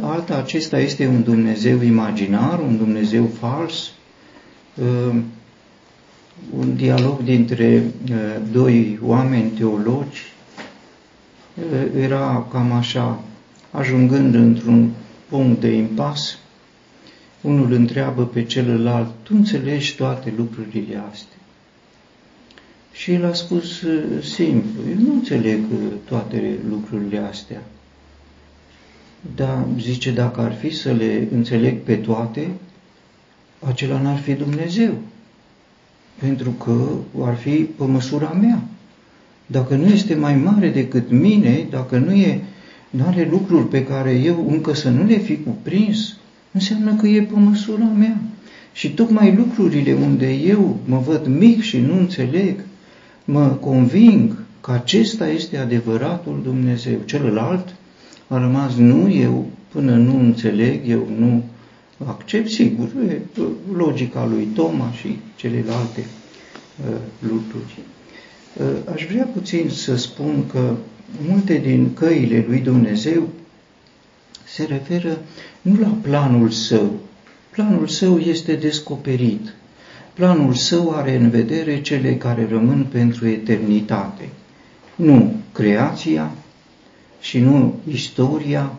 alta, 0.00 0.36
acesta 0.36 0.78
este 0.78 1.06
un 1.06 1.22
Dumnezeu 1.22 1.82
imaginar, 1.82 2.60
un 2.60 2.76
Dumnezeu 2.76 3.26
fals, 3.26 3.92
uh, 4.74 5.14
un 6.58 6.76
dialog 6.76 7.22
dintre 7.22 7.82
uh, 8.10 8.16
doi 8.52 8.98
oameni 9.02 9.50
teologi 9.50 10.32
era 11.96 12.46
cam 12.50 12.72
așa, 12.72 13.20
ajungând 13.70 14.34
într-un 14.34 14.90
punct 15.28 15.60
de 15.60 15.68
impas, 15.72 16.38
unul 17.40 17.72
întreabă 17.72 18.26
pe 18.26 18.44
celălalt, 18.44 19.08
tu 19.22 19.32
înțelegi 19.36 19.96
toate 19.96 20.32
lucrurile 20.36 21.02
astea? 21.10 21.38
Și 22.92 23.12
el 23.12 23.24
a 23.24 23.32
spus 23.32 23.82
simplu, 24.22 24.80
eu 24.90 25.06
nu 25.06 25.12
înțeleg 25.12 25.60
toate 26.04 26.58
lucrurile 26.68 27.18
astea. 27.18 27.62
Dar 29.36 29.66
zice, 29.80 30.10
dacă 30.10 30.40
ar 30.40 30.52
fi 30.52 30.70
să 30.70 30.92
le 30.92 31.28
înțeleg 31.32 31.78
pe 31.78 31.94
toate, 31.94 32.50
acela 33.66 34.00
n-ar 34.00 34.18
fi 34.18 34.32
Dumnezeu. 34.32 34.92
Pentru 36.18 36.50
că 36.50 36.86
ar 37.20 37.34
fi 37.34 37.50
pe 37.50 37.84
măsura 37.84 38.36
mea. 38.40 38.62
Dacă 39.46 39.74
nu 39.74 39.86
este 39.86 40.14
mai 40.14 40.36
mare 40.36 40.68
decât 40.68 41.10
mine, 41.10 41.66
dacă 41.70 41.98
nu 41.98 42.12
e, 42.12 42.40
nu 42.90 43.04
are 43.06 43.28
lucruri 43.30 43.68
pe 43.68 43.84
care 43.84 44.10
eu 44.10 44.46
încă 44.50 44.74
să 44.74 44.90
nu 44.90 45.04
le 45.04 45.16
fi 45.16 45.36
cuprins, 45.36 46.16
înseamnă 46.52 46.94
că 46.94 47.06
e 47.06 47.22
pe 47.22 47.38
măsura 47.38 47.84
mea. 47.84 48.18
Și 48.72 48.90
tocmai 48.90 49.34
lucrurile 49.34 49.92
unde 49.92 50.32
eu 50.32 50.78
mă 50.84 50.98
văd 50.98 51.26
mic 51.26 51.60
și 51.60 51.78
nu 51.78 51.98
înțeleg, 51.98 52.60
mă 53.24 53.46
conving 53.48 54.44
că 54.60 54.70
acesta 54.70 55.28
este 55.28 55.56
adevăratul 55.56 56.40
Dumnezeu. 56.42 56.98
Celălalt 57.04 57.74
a 58.28 58.38
rămas 58.38 58.74
nu 58.74 59.10
eu, 59.10 59.46
până 59.68 59.96
nu 59.96 60.18
înțeleg, 60.18 60.88
eu 60.88 61.08
nu 61.18 61.44
accept, 62.06 62.50
sigur, 62.50 62.88
e 63.08 63.20
logica 63.76 64.26
lui 64.26 64.44
Toma 64.54 64.92
și 64.92 65.18
celelalte 65.36 66.00
uh, 66.00 66.96
lucruri. 67.18 67.78
Uh, 68.56 68.92
aș 68.94 69.06
vrea 69.10 69.24
puțin 69.24 69.68
să 69.68 69.96
spun 69.96 70.46
că 70.52 70.74
multe 71.26 71.58
din 71.58 71.94
căile 71.94 72.44
lui 72.48 72.58
Dumnezeu 72.58 73.28
se 74.44 74.64
referă 74.64 75.18
nu 75.62 75.80
la 75.80 75.96
planul 76.02 76.50
său. 76.50 76.90
Planul 77.50 77.86
său 77.86 78.18
este 78.18 78.54
descoperit. 78.54 79.54
Planul 80.14 80.54
său 80.54 80.90
are 80.90 81.16
în 81.16 81.30
vedere 81.30 81.80
cele 81.80 82.16
care 82.16 82.46
rămân 82.50 82.86
pentru 82.92 83.26
eternitate. 83.26 84.28
Nu 84.94 85.34
creația, 85.52 86.30
și 87.24 87.38
nu 87.38 87.80
istoria 87.90 88.72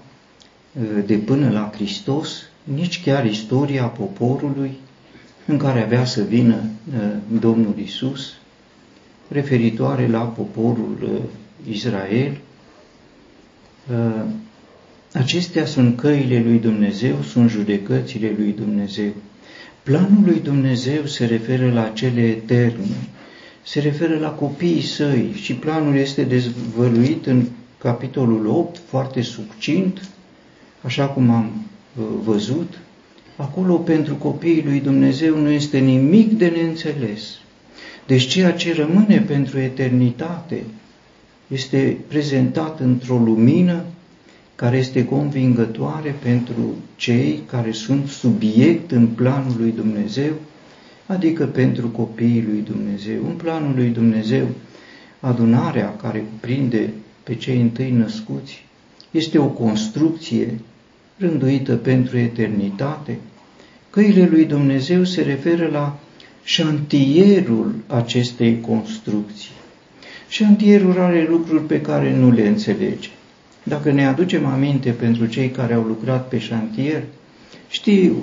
uh, 0.74 1.04
de 1.06 1.16
până 1.16 1.50
la 1.50 1.72
Hristos, 1.74 2.42
nici 2.64 3.02
chiar 3.04 3.26
istoria 3.26 3.84
poporului 3.84 4.78
în 5.46 5.58
care 5.58 5.84
avea 5.84 6.06
să 6.06 6.22
vină 6.22 6.56
uh, 6.56 7.40
Domnul 7.40 7.74
Isus, 7.84 8.34
referitoare 9.28 10.08
la 10.08 10.20
poporul 10.20 10.98
uh, 11.04 11.74
Israel. 11.74 12.38
Acestea 15.14 15.66
sunt 15.66 15.98
căile 15.98 16.42
lui 16.42 16.60
Dumnezeu, 16.60 17.22
sunt 17.22 17.50
judecățile 17.50 18.34
lui 18.38 18.52
Dumnezeu. 18.52 19.14
Planul 19.84 20.24
lui 20.26 20.40
Dumnezeu 20.40 21.06
se 21.06 21.26
referă 21.26 21.72
la 21.72 21.90
cele 21.90 22.22
eterne, 22.22 22.96
se 23.64 23.80
referă 23.80 24.20
la 24.20 24.30
copiii 24.30 24.82
săi 24.82 25.32
și 25.34 25.54
planul 25.54 25.96
este 25.96 26.24
dezvăluit 26.24 27.26
în 27.26 27.46
capitolul 27.86 28.48
8, 28.48 28.78
foarte 28.88 29.22
succint, 29.22 30.10
așa 30.82 31.06
cum 31.08 31.30
am 31.30 31.52
uh, 32.00 32.06
văzut, 32.24 32.80
acolo 33.36 33.76
pentru 33.76 34.16
copiii 34.16 34.64
lui 34.66 34.80
Dumnezeu 34.80 35.38
nu 35.38 35.50
este 35.50 35.78
nimic 35.78 36.32
de 36.38 36.48
neînțeles. 36.48 37.38
Deci 38.08 38.28
ceea 38.28 38.54
ce 38.54 38.74
rămâne 38.74 39.20
pentru 39.28 39.60
eternitate 39.60 40.64
este 41.48 41.98
prezentat 42.08 42.80
într-o 42.80 43.18
lumină 43.18 43.84
care 44.56 44.78
este 44.78 45.06
convingătoare 45.06 46.16
pentru 46.24 46.76
cei 46.96 47.40
care 47.50 47.72
sunt 47.72 48.08
subiect 48.08 48.92
în 48.92 49.08
planul 49.08 49.56
lui 49.60 49.72
Dumnezeu, 49.72 50.34
adică 51.06 51.46
pentru 51.46 51.88
copiii 51.88 52.46
lui 52.50 52.62
Dumnezeu. 52.62 53.26
În 53.28 53.36
planul 53.36 53.76
lui 53.76 53.90
Dumnezeu, 53.90 54.48
adunarea 55.20 55.96
care 55.96 56.20
cuprinde 56.32 56.90
pe 57.26 57.36
cei 57.36 57.62
întâi 57.62 57.92
născuți, 57.92 58.66
este 59.12 59.38
o 59.38 59.46
construcție 59.46 60.60
rânduită 61.18 61.76
pentru 61.76 62.18
eternitate. 62.18 63.18
Căile 63.90 64.28
lui 64.28 64.46
Dumnezeu 64.46 65.04
se 65.04 65.22
referă 65.22 65.68
la 65.68 66.00
șantierul 66.44 67.76
acestei 67.88 68.62
construcții. 68.62 69.52
Șantierul 70.28 71.00
are 71.00 71.28
lucruri 71.30 71.64
pe 71.64 71.82
care 71.82 72.16
nu 72.16 72.32
le 72.32 72.48
înțelege. 72.48 73.10
Dacă 73.64 73.92
ne 73.92 74.06
aducem 74.06 74.46
aminte 74.46 74.90
pentru 74.90 75.26
cei 75.26 75.50
care 75.50 75.74
au 75.74 75.84
lucrat 75.84 76.28
pe 76.28 76.40
șantier, 76.40 77.04
știu 77.70 78.16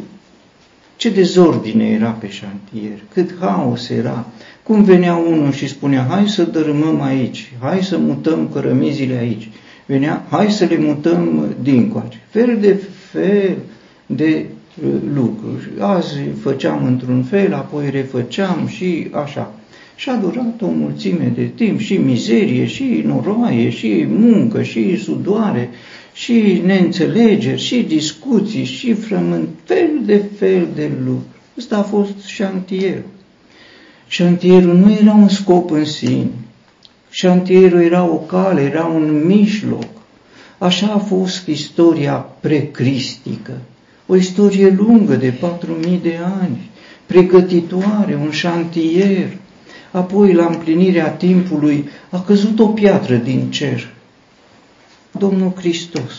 ce 0.96 1.10
dezordine 1.10 1.88
era 1.88 2.10
pe 2.10 2.30
șantier, 2.30 2.98
cât 3.12 3.34
haos 3.40 3.88
era, 3.88 4.26
cum 4.62 4.82
venea 4.82 5.14
unul 5.14 5.52
și 5.52 5.68
spunea, 5.68 6.06
hai 6.10 6.28
să 6.28 6.42
dărâmăm 6.42 7.02
aici, 7.02 7.52
hai 7.58 7.82
să 7.82 7.98
mutăm 7.98 8.48
cărămizile 8.52 9.14
aici. 9.14 9.48
Venea, 9.86 10.26
hai 10.30 10.50
să 10.50 10.64
le 10.64 10.78
mutăm 10.78 11.54
dincoace. 11.62 12.20
Fel 12.30 12.58
de 12.60 12.80
fel 13.12 13.56
de 14.06 14.44
uh, 14.84 14.90
lucruri. 15.14 15.70
Azi 15.78 16.18
făceam 16.40 16.84
într-un 16.84 17.22
fel, 17.22 17.54
apoi 17.54 17.90
refăceam 17.90 18.66
și 18.66 19.06
așa. 19.10 19.54
Și 19.96 20.10
a 20.10 20.14
durat 20.14 20.62
o 20.62 20.66
mulțime 20.66 21.32
de 21.34 21.50
timp, 21.54 21.78
și 21.78 21.96
mizerie, 21.96 22.66
și 22.66 23.02
noroaie, 23.06 23.70
și 23.70 24.06
muncă, 24.08 24.62
și 24.62 24.96
sudoare, 24.96 25.70
și 26.12 26.62
neînțelegeri, 26.64 27.60
și 27.60 27.82
discuții, 27.82 28.64
și 28.64 28.92
frământ, 28.92 29.48
fel 29.64 29.90
de 30.04 30.22
fel 30.38 30.68
de 30.74 30.90
lucruri. 30.98 31.40
Ăsta 31.58 31.76
a 31.76 31.82
fost 31.82 32.24
șantierul. 32.26 33.11
Șantierul 34.12 34.76
nu 34.76 34.92
era 34.92 35.12
un 35.12 35.28
scop 35.28 35.70
în 35.70 35.84
sine. 35.84 36.30
Șantierul 37.10 37.80
era 37.80 38.04
o 38.04 38.16
cale, 38.16 38.60
era 38.60 38.84
un 38.84 39.26
mijloc. 39.26 39.86
Așa 40.58 40.86
a 40.86 40.98
fost 40.98 41.46
istoria 41.46 42.14
precristică. 42.14 43.52
o 44.06 44.16
istorie 44.16 44.70
lungă 44.70 45.14
de 45.14 45.30
patru 45.40 45.72
mii 45.72 46.00
de 46.02 46.18
ani, 46.40 46.70
pregătitoare, 47.06 48.14
un 48.14 48.30
șantier. 48.30 49.36
Apoi, 49.90 50.32
la 50.32 50.46
împlinirea 50.46 51.10
timpului, 51.10 51.88
a 52.10 52.20
căzut 52.20 52.58
o 52.58 52.66
piatră 52.66 53.16
din 53.16 53.50
cer. 53.50 53.92
Domnul 55.10 55.52
Hristos 55.56 56.12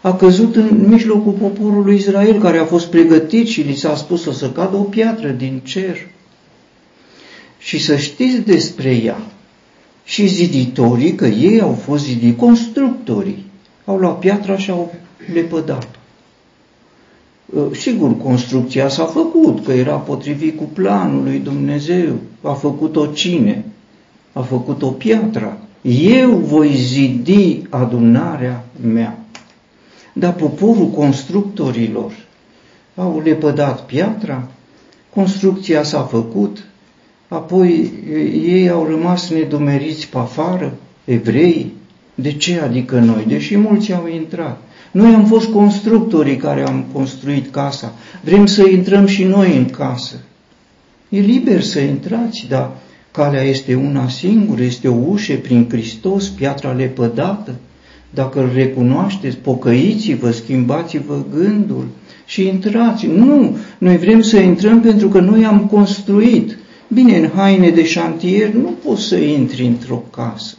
a 0.00 0.14
căzut 0.14 0.56
în 0.56 0.86
mijlocul 0.88 1.32
poporului 1.32 1.94
Israel, 1.94 2.40
care 2.40 2.58
a 2.58 2.64
fost 2.64 2.86
pregătit 2.86 3.46
și 3.46 3.60
li 3.60 3.74
s-a 3.74 3.96
spus 3.96 4.26
o 4.26 4.32
să 4.32 4.50
cadă 4.50 4.76
o 4.76 4.82
piatră 4.82 5.28
din 5.28 5.60
cer. 5.64 5.96
Și 7.62 7.78
să 7.78 7.96
știți 7.96 8.40
despre 8.40 8.96
ea, 8.96 9.20
și 10.04 10.26
ziditorii, 10.26 11.14
că 11.14 11.26
ei 11.26 11.60
au 11.60 11.72
fost 11.72 12.04
zidii, 12.04 12.36
constructorii, 12.36 13.44
au 13.84 13.96
luat 13.96 14.18
piatra 14.18 14.56
și 14.56 14.70
au 14.70 14.94
lepădat. 15.32 15.88
Uh, 17.46 17.62
sigur, 17.72 18.16
construcția 18.16 18.88
s-a 18.88 19.04
făcut, 19.04 19.64
că 19.64 19.72
era 19.72 19.96
potrivit 19.96 20.56
cu 20.56 20.64
planul 20.64 21.22
lui 21.22 21.38
Dumnezeu. 21.38 22.14
A 22.42 22.52
făcut-o 22.52 23.06
cine? 23.06 23.64
A 24.32 24.40
făcut-o 24.40 24.86
piatra. 24.86 25.58
Eu 25.82 26.30
voi 26.30 26.74
zidi 26.74 27.62
adunarea 27.70 28.64
mea. 28.82 29.18
Dar 30.12 30.34
poporul 30.34 30.86
constructorilor 30.86 32.12
au 32.94 33.20
lepădat 33.24 33.86
piatra, 33.86 34.48
construcția 35.14 35.82
s-a 35.82 36.02
făcut, 36.02 36.66
apoi 37.32 37.92
ei 38.46 38.68
au 38.68 38.86
rămas 38.86 39.30
nedumeriți 39.30 40.08
pe 40.08 40.18
afară, 40.18 40.74
evrei. 41.04 41.72
De 42.14 42.32
ce 42.32 42.60
adică 42.60 42.98
noi? 42.98 43.24
Deși 43.28 43.56
mulți 43.56 43.92
au 43.92 44.08
intrat. 44.14 44.62
Noi 44.90 45.14
am 45.14 45.24
fost 45.24 45.48
constructorii 45.48 46.36
care 46.36 46.62
am 46.62 46.84
construit 46.92 47.50
casa. 47.50 47.94
Vrem 48.24 48.46
să 48.46 48.68
intrăm 48.68 49.06
și 49.06 49.24
noi 49.24 49.56
în 49.56 49.64
casă. 49.64 50.16
E 51.08 51.18
liber 51.18 51.60
să 51.60 51.80
intrați, 51.80 52.46
dar 52.48 52.70
calea 53.10 53.42
este 53.42 53.74
una 53.74 54.08
singură, 54.08 54.62
este 54.62 54.88
o 54.88 54.96
ușă 55.08 55.34
prin 55.34 55.66
Hristos, 55.68 56.28
piatra 56.28 56.72
lepădată. 56.72 57.54
Dacă 58.10 58.40
îl 58.40 58.50
recunoașteți, 58.54 59.36
pocăiți-vă, 59.36 60.30
schimbați-vă 60.30 61.24
gândul 61.34 61.86
și 62.24 62.46
intrați. 62.46 63.06
Nu, 63.06 63.56
noi 63.78 63.96
vrem 63.96 64.22
să 64.22 64.38
intrăm 64.38 64.80
pentru 64.80 65.08
că 65.08 65.20
noi 65.20 65.44
am 65.44 65.66
construit. 65.66 66.56
Bine, 66.94 67.16
în 67.16 67.30
haine 67.34 67.70
de 67.70 67.84
șantier 67.84 68.52
nu 68.52 68.74
poți 68.84 69.02
să 69.02 69.16
intri 69.16 69.66
într-o 69.66 70.02
casă. 70.10 70.56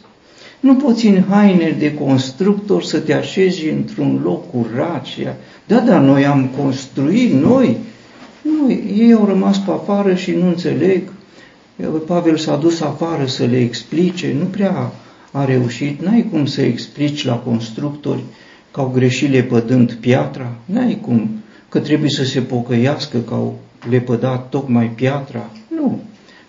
Nu 0.60 0.74
poți 0.74 1.06
în 1.06 1.22
haine 1.28 1.76
de 1.78 1.94
constructor 1.94 2.82
să 2.82 2.98
te 2.98 3.12
așezi 3.12 3.68
într-un 3.68 4.20
loc 4.24 4.50
curat. 4.50 5.04
Și... 5.04 5.22
Da, 5.66 5.78
da, 5.78 5.98
noi 5.98 6.26
am 6.26 6.50
construit, 6.62 7.32
noi. 7.32 7.76
noi. 8.42 8.94
Ei 8.96 9.12
au 9.12 9.24
rămas 9.24 9.58
pe 9.58 9.70
afară 9.70 10.14
și 10.14 10.30
nu 10.30 10.46
înțeleg. 10.46 11.02
Pavel 12.06 12.36
s-a 12.36 12.56
dus 12.56 12.80
afară 12.80 13.26
să 13.26 13.44
le 13.44 13.60
explice, 13.60 14.34
nu 14.38 14.44
prea 14.44 14.92
a 15.30 15.44
reușit. 15.44 16.00
N-ai 16.02 16.26
cum 16.30 16.46
să 16.46 16.62
explici 16.62 17.24
la 17.24 17.34
constructori 17.34 18.22
că 18.70 18.80
au 18.80 18.90
greșit 18.94 19.30
lepădând 19.30 19.92
piatra, 19.92 20.54
n-ai 20.64 20.98
cum, 21.00 21.30
că 21.68 21.78
trebuie 21.78 22.10
să 22.10 22.24
se 22.24 22.40
pocăiască 22.40 23.18
că 23.18 23.34
au 23.34 23.58
lepădat 23.90 24.48
tocmai 24.48 24.86
piatra. 24.86 25.50
Nu, 25.68 26.00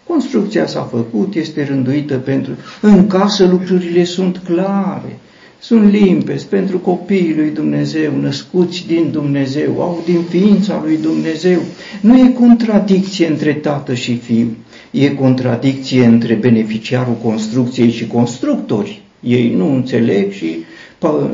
Construcția 0.08 0.68
s-a 0.68 0.82
făcut, 0.82 1.36
este 1.36 1.64
rânduită 1.64 2.16
pentru... 2.16 2.52
În 2.82 3.08
casă 3.08 3.46
lucrurile 3.46 4.04
sunt 4.04 4.42
clare, 4.46 5.20
sunt 5.60 5.92
limpezi 5.92 6.48
pentru 6.48 6.80
copiii 6.80 7.36
lui 7.36 7.50
Dumnezeu, 7.50 8.12
născuți 8.22 8.88
din 8.88 9.10
Dumnezeu, 9.12 9.82
au 9.82 10.04
din 10.06 10.22
ființa 10.30 10.82
lui 10.84 10.98
Dumnezeu. 10.98 11.60
Nu 12.02 12.18
e 12.18 12.30
contradicție 12.30 13.28
între 13.28 13.54
tată 13.54 13.94
și 13.94 14.18
fiu, 14.18 14.56
e 14.92 15.10
contradicție 15.10 16.06
între 16.06 16.34
beneficiarul 16.34 17.18
construcției 17.24 17.92
și 17.92 18.08
constructori. 18.08 19.02
Ei 19.20 19.54
nu 19.54 19.74
înțeleg 19.74 20.32
și 20.32 20.58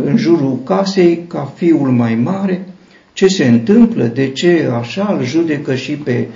în 0.06 0.18
jurul 0.18 0.60
casei, 0.64 1.24
ca 1.28 1.54
fiul 1.56 1.90
mai 1.90 2.16
mare, 2.16 2.66
ce 3.14 3.28
se 3.28 3.46
întâmplă, 3.48 4.04
de 4.04 4.30
ce 4.30 4.70
așa, 4.80 5.16
îl 5.20 5.26
judecă 5.26 5.76
și 5.76 5.92
pe 5.92 6.28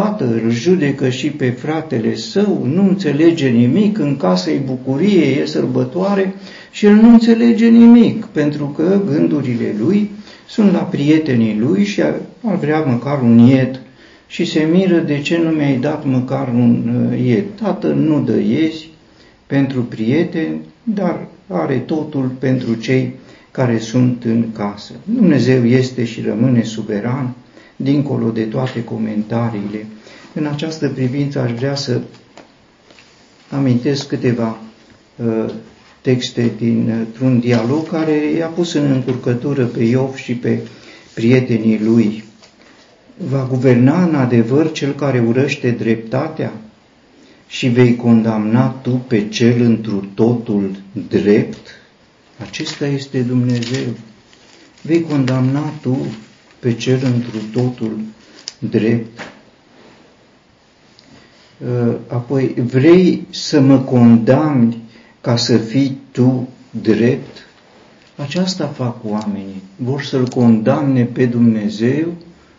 Tatăl 0.00 0.40
îl 0.44 0.50
judecă 0.50 1.08
și 1.08 1.30
pe 1.30 1.50
fratele 1.50 2.14
său, 2.14 2.66
nu 2.72 2.82
înțelege 2.82 3.48
nimic, 3.48 3.98
în 3.98 4.16
casă 4.16 4.50
e 4.50 4.60
bucurie, 4.64 5.24
e 5.24 5.44
sărbătoare 5.46 6.34
și 6.70 6.86
el 6.86 6.92
nu 6.94 7.08
înțelege 7.08 7.66
nimic, 7.66 8.24
pentru 8.24 8.66
că 8.66 9.00
gândurile 9.10 9.74
lui 9.78 10.10
sunt 10.48 10.72
la 10.72 10.78
prietenii 10.78 11.58
lui 11.58 11.84
și 11.84 12.02
ar 12.02 12.56
vrea 12.60 12.80
măcar 12.80 13.22
un 13.22 13.38
ied 13.38 13.80
și 14.26 14.44
se 14.44 14.68
miră 14.72 14.98
de 14.98 15.20
ce 15.20 15.38
nu 15.38 15.48
mi-ai 15.48 15.76
dat 15.76 16.04
măcar 16.06 16.48
un 16.48 17.08
uh, 17.12 17.26
ied. 17.26 17.44
Tatăl 17.62 17.94
nu 17.94 18.20
dă 18.20 18.36
iezi 18.36 18.90
pentru 19.46 19.82
prieteni, 19.82 20.60
dar 20.82 21.26
are 21.48 21.76
totul 21.76 22.30
pentru 22.38 22.74
cei 22.74 23.12
care 23.50 23.78
sunt 23.78 24.24
în 24.24 24.44
casă. 24.52 24.92
Dumnezeu 25.04 25.64
este 25.64 26.04
și 26.04 26.20
rămâne 26.20 26.62
suveran, 26.62 27.34
dincolo 27.76 28.30
de 28.30 28.42
toate 28.42 28.84
comentariile. 28.84 29.86
În 30.32 30.46
această 30.46 30.88
privință 30.88 31.38
aș 31.38 31.52
vrea 31.52 31.74
să 31.74 32.00
amintesc 33.50 34.06
câteva 34.06 34.58
uh, 35.16 35.52
texte 36.00 36.52
dintr-un 36.58 37.40
dialog 37.40 37.88
care 37.88 38.30
i-a 38.36 38.46
pus 38.46 38.72
în 38.72 38.90
încurcătură 38.90 39.64
pe 39.64 39.82
Iov 39.82 40.14
și 40.14 40.34
pe 40.34 40.58
prietenii 41.14 41.80
lui. 41.82 42.24
Va 43.16 43.46
guverna 43.50 44.04
în 44.04 44.14
adevăr 44.14 44.72
cel 44.72 44.92
care 44.92 45.20
urăște 45.20 45.70
dreptatea 45.70 46.52
și 47.46 47.68
vei 47.68 47.96
condamna 47.96 48.68
tu 48.68 48.90
pe 48.90 49.28
cel 49.28 49.62
întru 49.62 50.08
totul 50.14 50.70
drept? 51.08 51.66
Acesta 52.38 52.86
este 52.86 53.20
Dumnezeu. 53.20 53.86
Vei 54.82 55.00
condamna 55.00 55.72
tu 55.82 56.06
pe 56.64 56.74
cel 56.74 57.00
întru 57.14 57.38
totul 57.52 57.98
drept. 58.58 59.20
Uh, 61.58 61.94
apoi, 62.06 62.54
vrei 62.56 63.26
să 63.30 63.60
mă 63.60 63.78
condamni 63.78 64.82
ca 65.20 65.36
să 65.36 65.56
fii 65.56 65.98
tu 66.10 66.48
drept? 66.70 67.46
Aceasta 68.16 68.66
fac 68.66 68.96
oamenii. 69.04 69.62
Vor 69.76 70.02
să-L 70.02 70.28
condamne 70.28 71.04
pe 71.04 71.26
Dumnezeu 71.26 72.14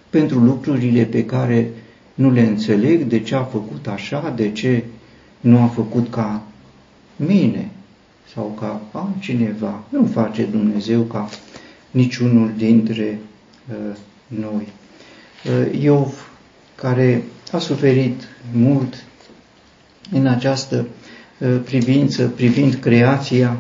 pentru 0.10 0.40
lucrurile 0.40 1.04
pe 1.04 1.26
care 1.26 1.70
nu 2.14 2.32
le 2.32 2.42
înțeleg, 2.42 3.04
de 3.04 3.20
ce 3.20 3.36
a 3.36 3.44
făcut 3.44 3.88
așa, 3.88 4.34
de 4.36 4.52
ce 4.52 4.84
nu 5.40 5.62
a 5.62 5.68
făcut 5.68 6.10
ca 6.10 6.42
mine 7.16 7.70
sau 8.34 8.58
ca 8.60 8.82
altcineva. 8.92 9.84
Nu 9.90 10.06
face 10.06 10.44
Dumnezeu 10.44 11.02
ca 11.02 11.30
niciunul 11.92 12.52
dintre 12.58 13.20
Uh, 13.20 13.35
noi. 14.28 14.68
Uh, 15.46 15.82
Iov, 15.82 16.30
care 16.76 17.24
a 17.52 17.58
suferit 17.58 18.24
mult 18.52 19.04
în 20.12 20.28
această 20.28 20.86
uh, 21.38 21.60
privință, 21.66 22.28
privind 22.36 22.74
creația 22.74 23.58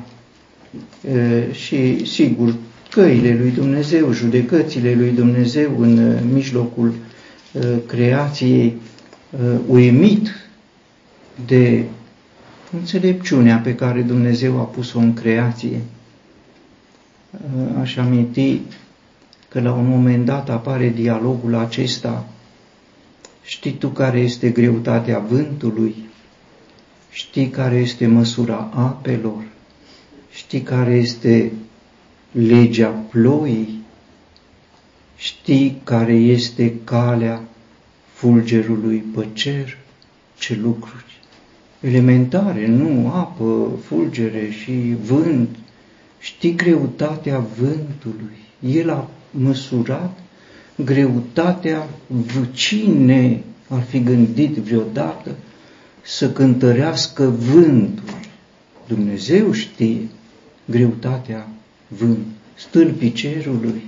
și, 1.52 2.06
sigur, 2.06 2.56
căile 2.90 3.38
lui 3.40 3.52
Dumnezeu, 3.52 4.12
judecățile 4.12 4.94
lui 4.94 5.12
Dumnezeu 5.12 5.80
în 5.80 6.20
mijlocul 6.34 6.94
creației, 7.88 8.78
uimit 9.68 10.30
de 11.46 11.84
înțelepciunea 12.74 13.58
pe 13.58 13.76
care 13.76 14.02
Dumnezeu 14.02 14.60
a 14.60 14.64
pus-o 14.64 15.00
în 15.00 15.14
creație. 15.14 15.82
Aș 17.82 17.96
aminti 17.98 18.62
că 19.56 19.62
la 19.62 19.74
un 19.74 19.88
moment 19.88 20.26
dat 20.26 20.50
apare 20.50 20.90
dialogul 20.90 21.56
acesta, 21.56 22.26
știi 23.44 23.72
tu 23.72 23.88
care 23.88 24.20
este 24.20 24.50
greutatea 24.50 25.20
vântului, 25.20 25.96
știi 27.12 27.50
care 27.50 27.76
este 27.76 28.08
măsura 28.08 28.70
apelor, 28.74 29.44
știi 30.32 30.62
care 30.62 30.94
este 30.96 31.52
legea 32.32 32.88
ploii, 32.88 33.84
știi 35.18 35.82
care 35.84 36.14
este 36.14 36.74
calea 36.84 37.42
fulgerului 38.14 38.98
pe 39.16 39.28
cer, 39.34 39.78
ce 40.38 40.56
lucruri? 40.62 41.20
Elementare, 41.80 42.68
nu 42.68 43.12
apă, 43.14 43.70
fulgere 43.86 44.50
și 44.50 44.96
vânt, 45.04 45.50
știi 46.20 46.56
greutatea 46.56 47.40
vântului, 47.40 48.38
el 48.60 48.90
a 48.90 49.10
măsurat 49.38 50.20
greutatea 50.76 51.88
cine 52.54 53.44
ar 53.68 53.82
fi 53.82 54.04
gândit 54.04 54.56
vreodată 54.56 55.32
să 56.02 56.32
cântărească 56.32 57.24
vântul. 57.30 58.20
Dumnezeu 58.88 59.52
știe 59.52 60.10
greutatea 60.66 61.48
vânt, 61.88 62.26
stâlpii 62.56 63.12
cerului. 63.12 63.84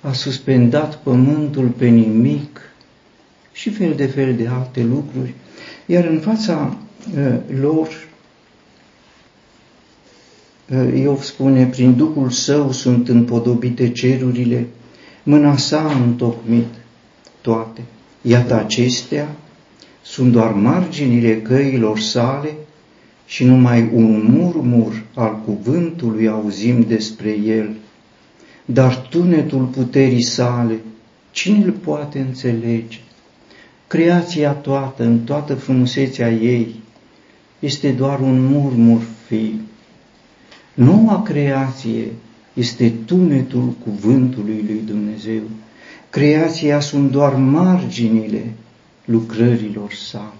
a 0.00 0.12
suspendat 0.12 1.02
pământul 1.02 1.68
pe 1.68 1.86
nimic 1.86 2.60
și 3.52 3.70
fel 3.70 3.94
de 3.94 4.06
fel 4.06 4.36
de 4.36 4.46
alte 4.46 4.82
lucruri, 4.82 5.34
iar 5.86 6.04
în 6.04 6.20
fața 6.20 6.76
uh, 7.16 7.36
lor 7.60 7.86
uh, 7.86 8.05
Iov 10.94 11.22
spune, 11.22 11.66
prin 11.66 11.96
Duhul 11.96 12.30
Său 12.30 12.72
sunt 12.72 13.08
împodobite 13.08 13.90
cerurile, 13.90 14.66
mâna 15.22 15.56
sa 15.56 15.80
a 15.80 16.02
întocmit 16.04 16.66
toate. 17.40 17.80
Iată 18.22 18.54
acestea 18.54 19.28
sunt 20.02 20.32
doar 20.32 20.52
marginile 20.52 21.42
căilor 21.42 21.98
sale 21.98 22.54
și 23.26 23.44
numai 23.44 23.90
un 23.92 24.24
murmur 24.30 25.02
al 25.14 25.40
cuvântului 25.44 26.28
auzim 26.28 26.80
despre 26.80 27.30
el. 27.30 27.70
Dar 28.64 28.96
tunetul 28.96 29.64
puterii 29.64 30.22
sale, 30.22 30.80
cine 31.30 31.64
îl 31.64 31.70
poate 31.70 32.18
înțelege? 32.18 32.98
Creația 33.86 34.52
toată, 34.52 35.02
în 35.02 35.18
toată 35.18 35.54
frumusețea 35.54 36.30
ei, 36.30 36.74
este 37.58 37.90
doar 37.90 38.20
un 38.20 38.44
murmur 38.46 39.00
fi. 39.26 39.54
Noua 40.76 41.22
creație 41.22 42.12
este 42.52 42.92
tunetul 43.04 43.74
cuvântului 43.84 44.64
lui 44.66 44.82
Dumnezeu. 44.86 45.42
Creația 46.10 46.80
sunt 46.80 47.10
doar 47.10 47.34
marginile 47.34 48.52
lucrărilor 49.04 49.92
sale, 49.92 50.32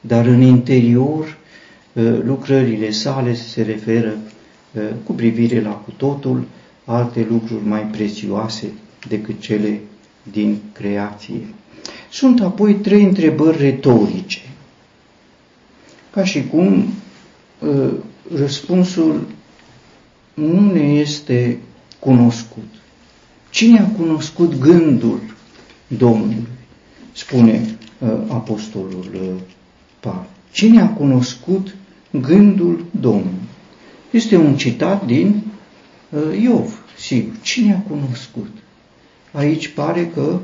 dar 0.00 0.26
în 0.26 0.40
interior 0.40 1.38
ă, 1.96 2.00
lucrările 2.24 2.90
sale 2.90 3.34
se 3.34 3.62
referă 3.62 4.16
ă, 4.76 4.80
cu 5.04 5.12
privire 5.12 5.60
la 5.60 5.70
cu 5.70 5.90
totul 5.96 6.44
alte 6.84 7.26
lucruri 7.30 7.66
mai 7.66 7.82
prețioase 7.82 8.66
decât 9.08 9.40
cele 9.40 9.80
din 10.32 10.58
creație. 10.72 11.54
Sunt 12.10 12.40
apoi 12.40 12.74
trei 12.74 13.02
întrebări 13.02 13.58
retorice, 13.58 14.40
ca 16.10 16.24
și 16.24 16.46
cum 16.46 16.84
ă, 17.62 17.90
răspunsul 18.34 19.26
nu 20.40 20.72
ne 20.72 20.82
este 20.82 21.58
cunoscut. 21.98 22.68
Cine 23.50 23.78
a 23.78 23.86
cunoscut 23.86 24.58
gândul 24.58 25.20
Domnului? 25.86 26.46
Spune 27.12 27.76
uh, 27.98 28.08
apostolul 28.28 29.10
uh, 29.14 29.40
Pavel. 30.00 30.26
Cine 30.52 30.80
a 30.80 30.88
cunoscut 30.88 31.74
gândul 32.10 32.84
Domnului? 33.00 33.48
Este 34.10 34.36
un 34.36 34.56
citat 34.56 35.06
din 35.06 35.42
uh, 36.08 36.40
Iov, 36.42 36.84
sigur. 36.98 37.34
Cine 37.42 37.74
a 37.74 37.88
cunoscut? 37.88 38.48
Aici 39.32 39.68
pare 39.68 40.10
că 40.14 40.40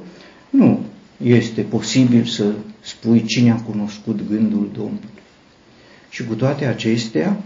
nu 0.50 0.80
este 1.24 1.60
posibil 1.62 2.24
să 2.24 2.52
spui 2.80 3.24
cine 3.24 3.50
a 3.50 3.56
cunoscut 3.56 4.28
gândul 4.28 4.70
Domnului. 4.72 5.08
Și 6.08 6.24
cu 6.24 6.34
toate 6.34 6.64
acestea, 6.64 7.36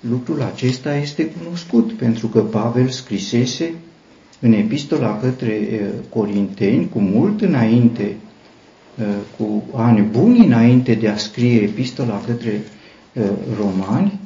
lucrul 0.00 0.42
acesta 0.42 0.96
este 0.96 1.26
cunoscut, 1.26 1.92
pentru 1.92 2.26
că 2.26 2.40
Pavel 2.40 2.88
scrisese 2.88 3.72
în 4.40 4.52
epistola 4.52 5.18
către 5.18 5.80
Corinteni, 6.08 6.88
cu 6.88 6.98
mult 6.98 7.40
înainte, 7.40 8.16
cu 9.36 9.64
ani 9.74 10.00
buni 10.00 10.46
înainte 10.46 10.94
de 10.94 11.08
a 11.08 11.16
scrie 11.16 11.60
epistola 11.60 12.22
către 12.26 12.62
romani, 13.58 14.18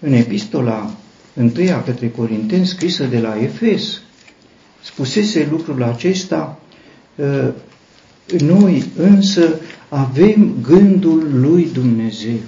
în 0.00 0.12
epistola 0.12 0.90
întâia 1.34 1.82
către 1.82 2.10
Corinteni, 2.10 2.66
scrisă 2.66 3.04
de 3.04 3.18
la 3.18 3.36
Efes, 3.42 4.00
spusese 4.82 5.48
lucrul 5.50 5.82
acesta, 5.82 6.60
noi 8.38 8.84
însă 8.96 9.60
avem 9.88 10.54
gândul 10.62 11.40
lui 11.40 11.68
Dumnezeu, 11.72 12.38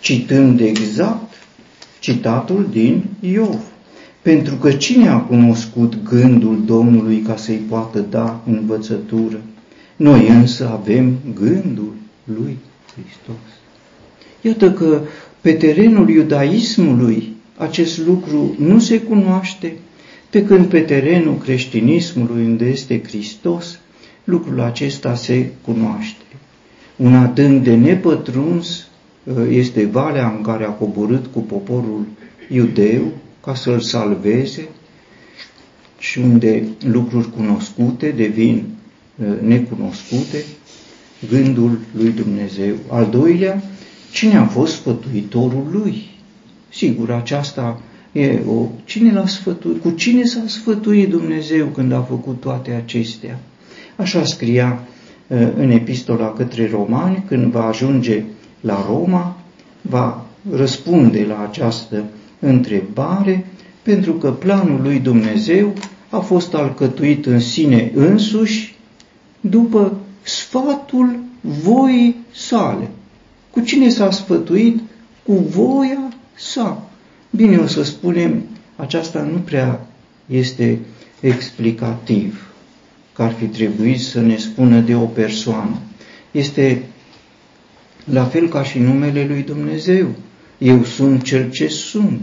citând 0.00 0.60
exact 0.60 1.29
citatul 2.00 2.68
din 2.70 3.04
Iov. 3.20 3.60
Pentru 4.22 4.54
că 4.54 4.72
cine 4.72 5.08
a 5.08 5.18
cunoscut 5.18 6.02
gândul 6.02 6.64
Domnului 6.64 7.18
ca 7.18 7.36
să-i 7.36 7.62
poată 7.68 7.98
da 8.10 8.40
învățătură? 8.46 9.40
Noi 9.96 10.28
însă 10.28 10.68
avem 10.68 11.18
gândul 11.34 11.92
lui 12.24 12.56
Hristos. 12.94 13.36
Iată 14.40 14.72
că 14.72 15.00
pe 15.40 15.52
terenul 15.52 16.08
iudaismului 16.08 17.32
acest 17.56 17.98
lucru 17.98 18.54
nu 18.58 18.78
se 18.78 19.00
cunoaște, 19.00 19.76
pe 20.30 20.44
când 20.44 20.66
pe 20.66 20.80
terenul 20.80 21.38
creștinismului 21.38 22.44
unde 22.44 22.64
este 22.64 23.02
Hristos, 23.02 23.78
lucrul 24.24 24.60
acesta 24.60 25.14
se 25.14 25.50
cunoaște. 25.64 26.24
Un 26.96 27.14
adânc 27.14 27.62
de 27.62 27.74
nepătruns 27.74 28.78
uh, 28.78 28.89
este 29.50 29.84
valea 29.84 30.34
în 30.36 30.42
care 30.42 30.64
a 30.64 30.70
coborât 30.70 31.26
cu 31.26 31.40
poporul 31.40 32.06
iudeu 32.48 33.12
ca 33.44 33.54
să-l 33.54 33.80
salveze 33.80 34.68
și 35.98 36.18
unde 36.18 36.62
lucruri 36.84 37.30
cunoscute 37.30 38.10
devin 38.16 38.64
uh, 39.16 39.40
necunoscute, 39.40 40.44
gândul 41.30 41.78
lui 41.96 42.10
Dumnezeu. 42.10 42.74
Al 42.88 43.08
doilea, 43.10 43.62
cine 44.12 44.36
a 44.36 44.46
fost 44.46 44.72
sfătuitorul 44.72 45.66
lui? 45.70 46.08
Sigur, 46.68 47.10
aceasta 47.10 47.80
e 48.12 48.38
o... 48.48 48.66
Cine 48.84 49.12
l-a 49.12 49.26
sfătuit? 49.26 49.80
Cu 49.82 49.90
cine 49.90 50.24
s-a 50.24 50.42
sfătuit 50.46 51.08
Dumnezeu 51.08 51.66
când 51.66 51.92
a 51.92 52.00
făcut 52.02 52.40
toate 52.40 52.70
acestea? 52.70 53.38
Așa 53.96 54.24
scria 54.24 54.82
uh, 55.26 55.48
în 55.56 55.70
epistola 55.70 56.32
către 56.32 56.68
romani, 56.72 57.24
când 57.28 57.52
va 57.52 57.66
ajunge 57.66 58.24
la 58.60 58.84
Roma, 58.88 59.36
va 59.82 60.24
răspunde 60.50 61.24
la 61.28 61.42
această 61.42 62.04
întrebare, 62.38 63.46
pentru 63.82 64.12
că 64.12 64.32
planul 64.32 64.82
lui 64.82 64.98
Dumnezeu 64.98 65.72
a 66.10 66.18
fost 66.18 66.54
alcătuit 66.54 67.26
în 67.26 67.40
sine 67.40 67.90
însuși 67.94 68.74
după 69.40 69.96
sfatul 70.22 71.18
voii 71.40 72.16
sale. 72.32 72.90
Cu 73.50 73.60
cine 73.60 73.88
s-a 73.88 74.10
sfătuit? 74.10 74.80
Cu 75.26 75.32
voia 75.32 76.12
sa. 76.34 76.88
Bine, 77.30 77.56
o 77.56 77.66
să 77.66 77.82
spunem, 77.82 78.42
aceasta 78.76 79.22
nu 79.22 79.38
prea 79.38 79.86
este 80.26 80.78
explicativ, 81.20 82.52
că 83.12 83.22
ar 83.22 83.32
fi 83.32 83.44
trebuit 83.44 84.00
să 84.00 84.20
ne 84.20 84.36
spună 84.36 84.80
de 84.80 84.94
o 84.94 85.04
persoană. 85.04 85.78
Este 86.30 86.82
la 88.04 88.24
fel 88.24 88.48
ca 88.48 88.62
și 88.62 88.78
numele 88.78 89.26
lui 89.28 89.42
Dumnezeu 89.42 90.06
eu 90.60 90.84
sunt 90.84 91.22
cel 91.22 91.50
ce 91.50 91.68
sunt, 91.68 92.22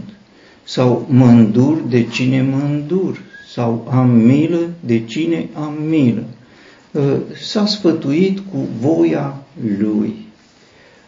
sau 0.64 1.06
mă 1.10 1.26
îndur 1.26 1.82
de 1.88 2.02
cine 2.02 2.42
mă 2.42 2.56
îndur, 2.56 3.22
sau 3.52 3.86
am 3.90 4.10
milă 4.10 4.70
de 4.80 5.04
cine 5.04 5.48
am 5.52 5.74
milă. 5.88 6.24
Ă, 6.94 7.16
s-a 7.40 7.66
sfătuit 7.66 8.38
cu 8.38 8.68
voia 8.80 9.42
lui. 9.78 10.14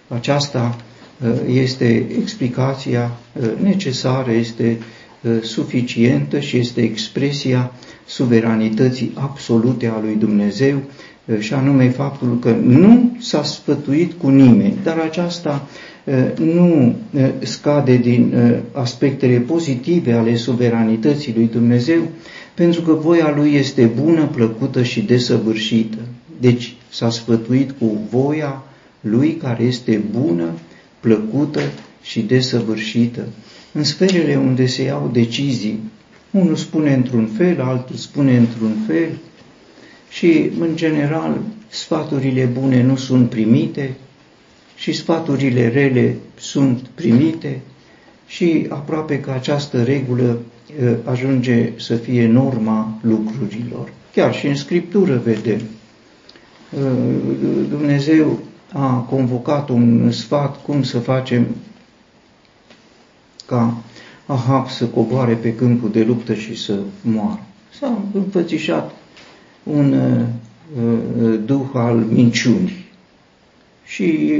Aceasta 0.09 0.77
ă, 1.25 1.51
este 1.51 2.07
explicația 2.19 3.11
ă, 3.43 3.47
necesară, 3.63 4.31
este 4.31 4.79
suficientă 5.43 6.41
și 6.41 6.57
este 6.57 6.83
expresia 6.83 7.73
suveranității 8.07 9.13
absolute 9.15 9.87
a 9.87 10.01
lui 10.01 10.15
Dumnezeu 10.15 10.83
și 11.39 11.55
anume 11.55 11.89
faptul 11.89 12.39
că 12.39 12.51
nu 12.51 13.17
s-a 13.19 13.43
sfătuit 13.43 14.13
cu 14.13 14.29
nimeni, 14.29 14.75
dar 14.83 14.99
aceasta 14.99 15.69
nu 16.39 16.95
scade 17.39 17.97
din 17.97 18.35
aspectele 18.73 19.39
pozitive 19.39 20.13
ale 20.13 20.37
suveranității 20.37 21.33
lui 21.37 21.49
Dumnezeu, 21.53 22.01
pentru 22.55 22.83
că 22.83 22.93
voia 22.93 23.33
lui 23.37 23.55
este 23.55 23.91
bună, 24.03 24.25
plăcută 24.25 24.83
și 24.83 25.01
desăvârșită. 25.01 25.99
Deci 26.41 26.75
s-a 26.91 27.11
sfătuit 27.11 27.71
cu 27.71 28.01
voia 28.11 28.63
lui 29.01 29.37
care 29.37 29.63
este 29.63 30.01
bună, 30.19 30.49
plăcută 31.01 31.61
și 32.03 32.21
desăvârșită. 32.21 33.21
În 33.73 33.85
sferele 33.85 34.37
unde 34.37 34.67
se 34.67 34.83
iau 34.83 35.11
decizii, 35.13 35.79
unul 36.31 36.57
spune 36.57 36.95
într-un 36.95 37.29
fel, 37.37 37.61
altul 37.61 37.97
spune 37.97 38.37
într-un 38.37 38.73
fel 38.87 39.09
și, 40.11 40.51
în 40.61 40.77
general, 40.77 41.39
sfaturile 41.69 42.45
bune 42.45 42.83
nu 42.83 42.97
sunt 42.97 43.29
primite, 43.29 43.97
și 44.81 44.93
sfaturile 44.93 45.69
rele 45.69 46.17
sunt 46.39 46.87
primite 46.95 47.61
și 48.27 48.67
aproape 48.69 49.21
că 49.21 49.31
această 49.31 49.83
regulă 49.83 50.39
ajunge 51.05 51.73
să 51.77 51.95
fie 51.95 52.27
norma 52.27 52.99
lucrurilor. 53.01 53.93
Chiar 54.15 54.35
și 54.35 54.47
în 54.47 54.55
Scriptură 54.55 55.21
vedem. 55.25 55.61
Dumnezeu 57.69 58.39
a 58.73 58.97
convocat 58.97 59.69
un 59.69 60.11
sfat 60.11 60.63
cum 60.63 60.83
să 60.83 60.99
facem 60.99 61.47
ca 63.47 63.77
Ahab 64.27 64.69
să 64.69 64.85
coboare 64.85 65.35
pe 65.35 65.55
câmpul 65.55 65.91
de 65.91 66.03
luptă 66.03 66.35
și 66.35 66.57
să 66.57 66.79
moară. 67.03 67.43
S-a 67.79 68.03
înfățișat 68.13 68.95
un 69.63 69.93
uh, 69.93 71.39
duh 71.45 71.67
al 71.73 71.97
minciunii 71.97 72.89
și 73.85 74.33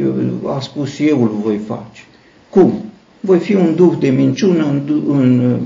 a 0.47 0.61
spus 0.61 0.99
eu 0.99 1.23
îl 1.23 1.41
voi 1.43 1.59
face. 1.67 2.03
Cum? 2.51 2.73
Voi 3.21 3.39
fi 3.39 3.55
un 3.55 3.75
duh 3.75 3.93
de 3.99 4.09
minciună 4.09 4.67
în, 4.67 5.03
în 5.09 5.59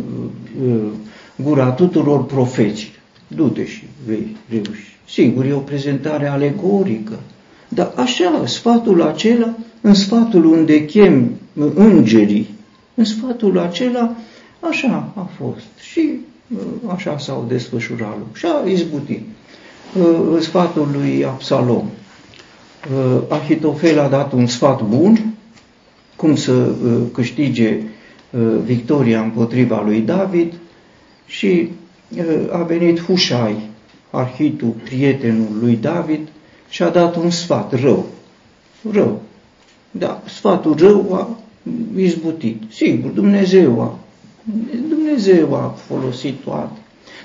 uh, 0.66 0.92
gura 1.36 1.70
tuturor 1.70 2.26
profeții. 2.26 2.92
Du-te 3.28 3.66
și 3.66 3.84
vei 4.06 4.36
reuși. 4.48 4.96
Sigur, 5.08 5.44
e 5.44 5.52
o 5.52 5.58
prezentare 5.58 6.26
alegorică, 6.26 7.18
dar 7.68 7.92
așa, 7.96 8.42
sfatul 8.46 9.02
acela, 9.02 9.54
în 9.80 9.94
sfatul 9.94 10.44
unde 10.44 10.84
chem 10.84 11.30
îngerii, 11.74 12.48
în 12.94 13.04
sfatul 13.04 13.58
acela, 13.58 14.16
așa 14.60 15.12
a 15.14 15.28
fost. 15.36 15.64
Și 15.90 16.10
uh, 16.54 16.92
așa 16.94 17.18
s-au 17.18 17.44
desfășurat 17.48 18.18
lucrurile. 18.18 18.38
Și 18.38 18.46
a 18.46 18.68
izbutit. 18.70 19.22
Uh, 19.98 20.40
sfatul 20.40 20.88
lui 20.92 21.24
Absalom. 21.24 21.90
Uh, 22.92 23.22
Ahitofel 23.28 23.98
a 23.98 24.08
dat 24.08 24.32
un 24.32 24.46
sfat 24.46 24.82
bun, 24.82 25.34
cum 26.16 26.36
să 26.36 26.72
câștige 27.12 27.80
victoria 28.64 29.20
împotriva 29.20 29.82
lui 29.84 30.00
David 30.00 30.52
și 31.26 31.70
a 32.52 32.62
venit 32.62 33.00
Hușai, 33.00 33.70
arhitul, 34.10 34.74
prietenul 34.84 35.58
lui 35.60 35.76
David, 35.76 36.28
și 36.68 36.82
a 36.82 36.88
dat 36.88 37.16
un 37.16 37.30
sfat 37.30 37.80
rău. 37.80 38.06
Rău. 38.90 39.22
Da, 39.90 40.22
sfatul 40.26 40.74
rău 40.78 41.14
a 41.14 41.38
izbutit. 41.96 42.62
Sigur, 42.70 43.10
Dumnezeu 43.10 43.80
a, 43.80 43.98
Dumnezeu 44.88 45.54
a 45.54 45.74
folosit 45.86 46.34
toate. 46.44 46.83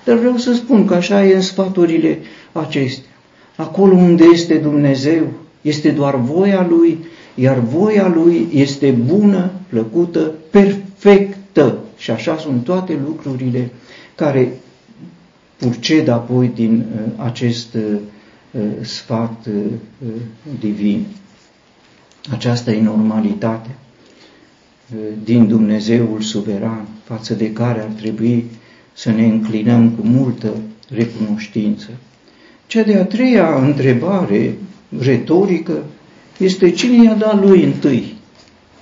Dar 0.10 0.18
vreau 0.18 0.38
să 0.38 0.54
spun 0.54 0.86
că 0.86 0.94
așa 0.94 1.26
e 1.26 1.36
în 1.36 1.42
sfaturile 1.42 2.18
acestea. 2.52 3.10
Acolo 3.56 3.96
unde 3.96 4.24
este 4.34 4.56
Dumnezeu, 4.56 5.28
este 5.62 5.90
doar 5.92 6.16
voia 6.16 6.68
Lui, 6.70 6.98
iar 7.36 7.60
voia 7.60 8.08
Lui 8.08 8.48
este 8.54 8.92
bună, 8.92 9.52
plăcută, 9.68 10.32
perfectă. 10.50 11.78
Și 11.98 12.12
așa 12.12 12.38
sunt 12.38 12.64
toate 12.64 13.00
lucrurile 13.06 13.72
care 14.16 14.54
purced 15.58 16.08
apoi 16.08 16.52
din 16.56 16.86
uh, 16.94 17.26
acest 17.26 17.74
uh, 17.74 17.82
uh, 18.52 18.62
sfat 18.82 19.48
divin. 20.60 21.06
Aceasta 22.32 22.72
e 22.72 22.82
normalitatea 22.82 23.76
din 25.24 25.48
Dumnezeul 25.48 26.22
suveran, 26.22 26.88
față 27.04 27.34
de 27.34 27.54
care 27.54 27.80
ar 27.82 27.92
trebui 27.98 28.46
să 29.00 29.12
ne 29.12 29.26
înclinăm 29.26 29.90
cu 29.90 30.08
multă 30.08 30.54
recunoștință. 30.90 31.90
Cea 32.68 32.84
de-a 32.84 33.06
treia 33.06 33.56
întrebare 33.56 34.58
retorică 35.00 35.84
este 36.38 36.72
cine 36.72 37.04
i-a 37.04 37.14
dat 37.14 37.46
lui 37.46 37.64
întâi? 37.64 38.16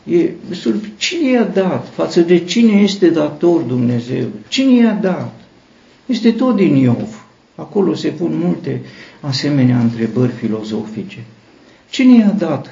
E, 0.03 0.29
cine 0.97 1.29
i-a 1.29 1.43
dat? 1.43 1.87
Față 1.93 2.21
de 2.21 2.39
cine 2.39 2.81
este 2.81 3.09
dator 3.09 3.61
Dumnezeu? 3.61 4.25
Cine 4.47 4.71
i-a 4.71 4.93
dat? 5.01 5.39
Este 6.05 6.31
tot 6.31 6.55
din 6.55 6.75
Iov. 6.75 7.25
Acolo 7.55 7.93
se 7.93 8.09
pun 8.09 8.37
multe 8.43 8.81
asemenea 9.19 9.79
întrebări 9.79 10.31
filozofice. 10.31 11.23
Cine 11.89 12.17
i-a 12.17 12.35
dat? 12.37 12.67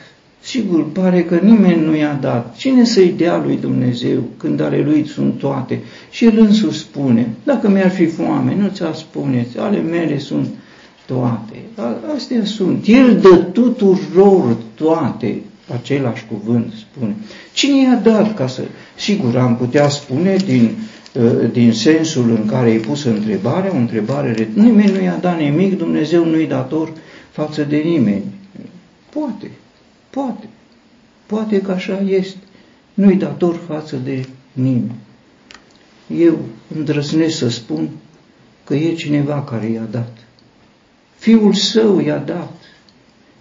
Sigur, 0.45 0.91
pare 0.91 1.23
că 1.23 1.35
nimeni 1.35 1.85
nu 1.85 1.95
i-a 1.95 2.17
dat. 2.21 2.55
Cine 2.55 2.83
să-i 2.83 3.13
dea 3.17 3.41
lui 3.45 3.57
Dumnezeu 3.61 4.23
când 4.37 4.61
ale 4.61 4.81
lui 4.81 5.07
sunt 5.07 5.37
toate? 5.37 5.81
Și 6.09 6.25
el 6.25 6.39
însuși 6.39 6.79
spune, 6.79 7.29
dacă 7.43 7.69
mi-ar 7.69 7.89
fi 7.89 8.05
foame, 8.05 8.55
nu 8.55 8.67
ți-a 8.67 8.93
spuneți, 8.93 9.57
ale 9.57 9.81
mele 9.81 10.19
sunt 10.19 10.47
toate. 11.05 11.55
Astea 12.15 12.45
sunt. 12.45 12.87
El 12.87 13.19
dă 13.21 13.35
tuturor 13.35 14.57
toate. 14.75 15.41
Același 15.73 16.25
cuvânt 16.25 16.73
spune. 16.77 17.15
Cine 17.53 17.81
i-a 17.81 17.99
dat 18.03 18.35
ca 18.35 18.47
să... 18.47 18.61
Sigur, 18.95 19.37
am 19.37 19.55
putea 19.55 19.89
spune 19.89 20.35
din 20.45 20.69
Uh, 21.19 21.51
din 21.51 21.73
sensul 21.73 22.29
în 22.29 22.45
care 22.45 22.69
e 22.69 22.77
pusă 22.77 23.09
întrebarea, 23.09 23.71
o 23.73 23.77
întrebare, 23.77 24.49
nimeni 24.53 24.91
nu 24.91 25.01
i-a 25.01 25.17
dat 25.21 25.39
nimic, 25.39 25.77
Dumnezeu 25.77 26.25
nu-i 26.25 26.47
dator 26.47 26.91
față 27.31 27.63
de 27.63 27.77
nimeni. 27.77 28.23
Poate, 29.09 29.51
poate, 30.15 30.47
poate 31.25 31.61
că 31.61 31.71
așa 31.71 32.03
este. 32.07 32.37
Nu-i 32.93 33.15
dator 33.15 33.59
față 33.67 33.95
de 34.03 34.25
nimeni. 34.53 34.95
Eu 36.17 36.37
îndrăznesc 36.75 37.37
să 37.37 37.49
spun 37.49 37.89
că 38.63 38.75
e 38.75 38.93
cineva 38.93 39.43
care 39.43 39.65
i-a 39.69 39.87
dat. 39.91 40.17
Fiul 41.17 41.53
său 41.53 41.99
i-a 41.99 42.17
dat. 42.17 42.53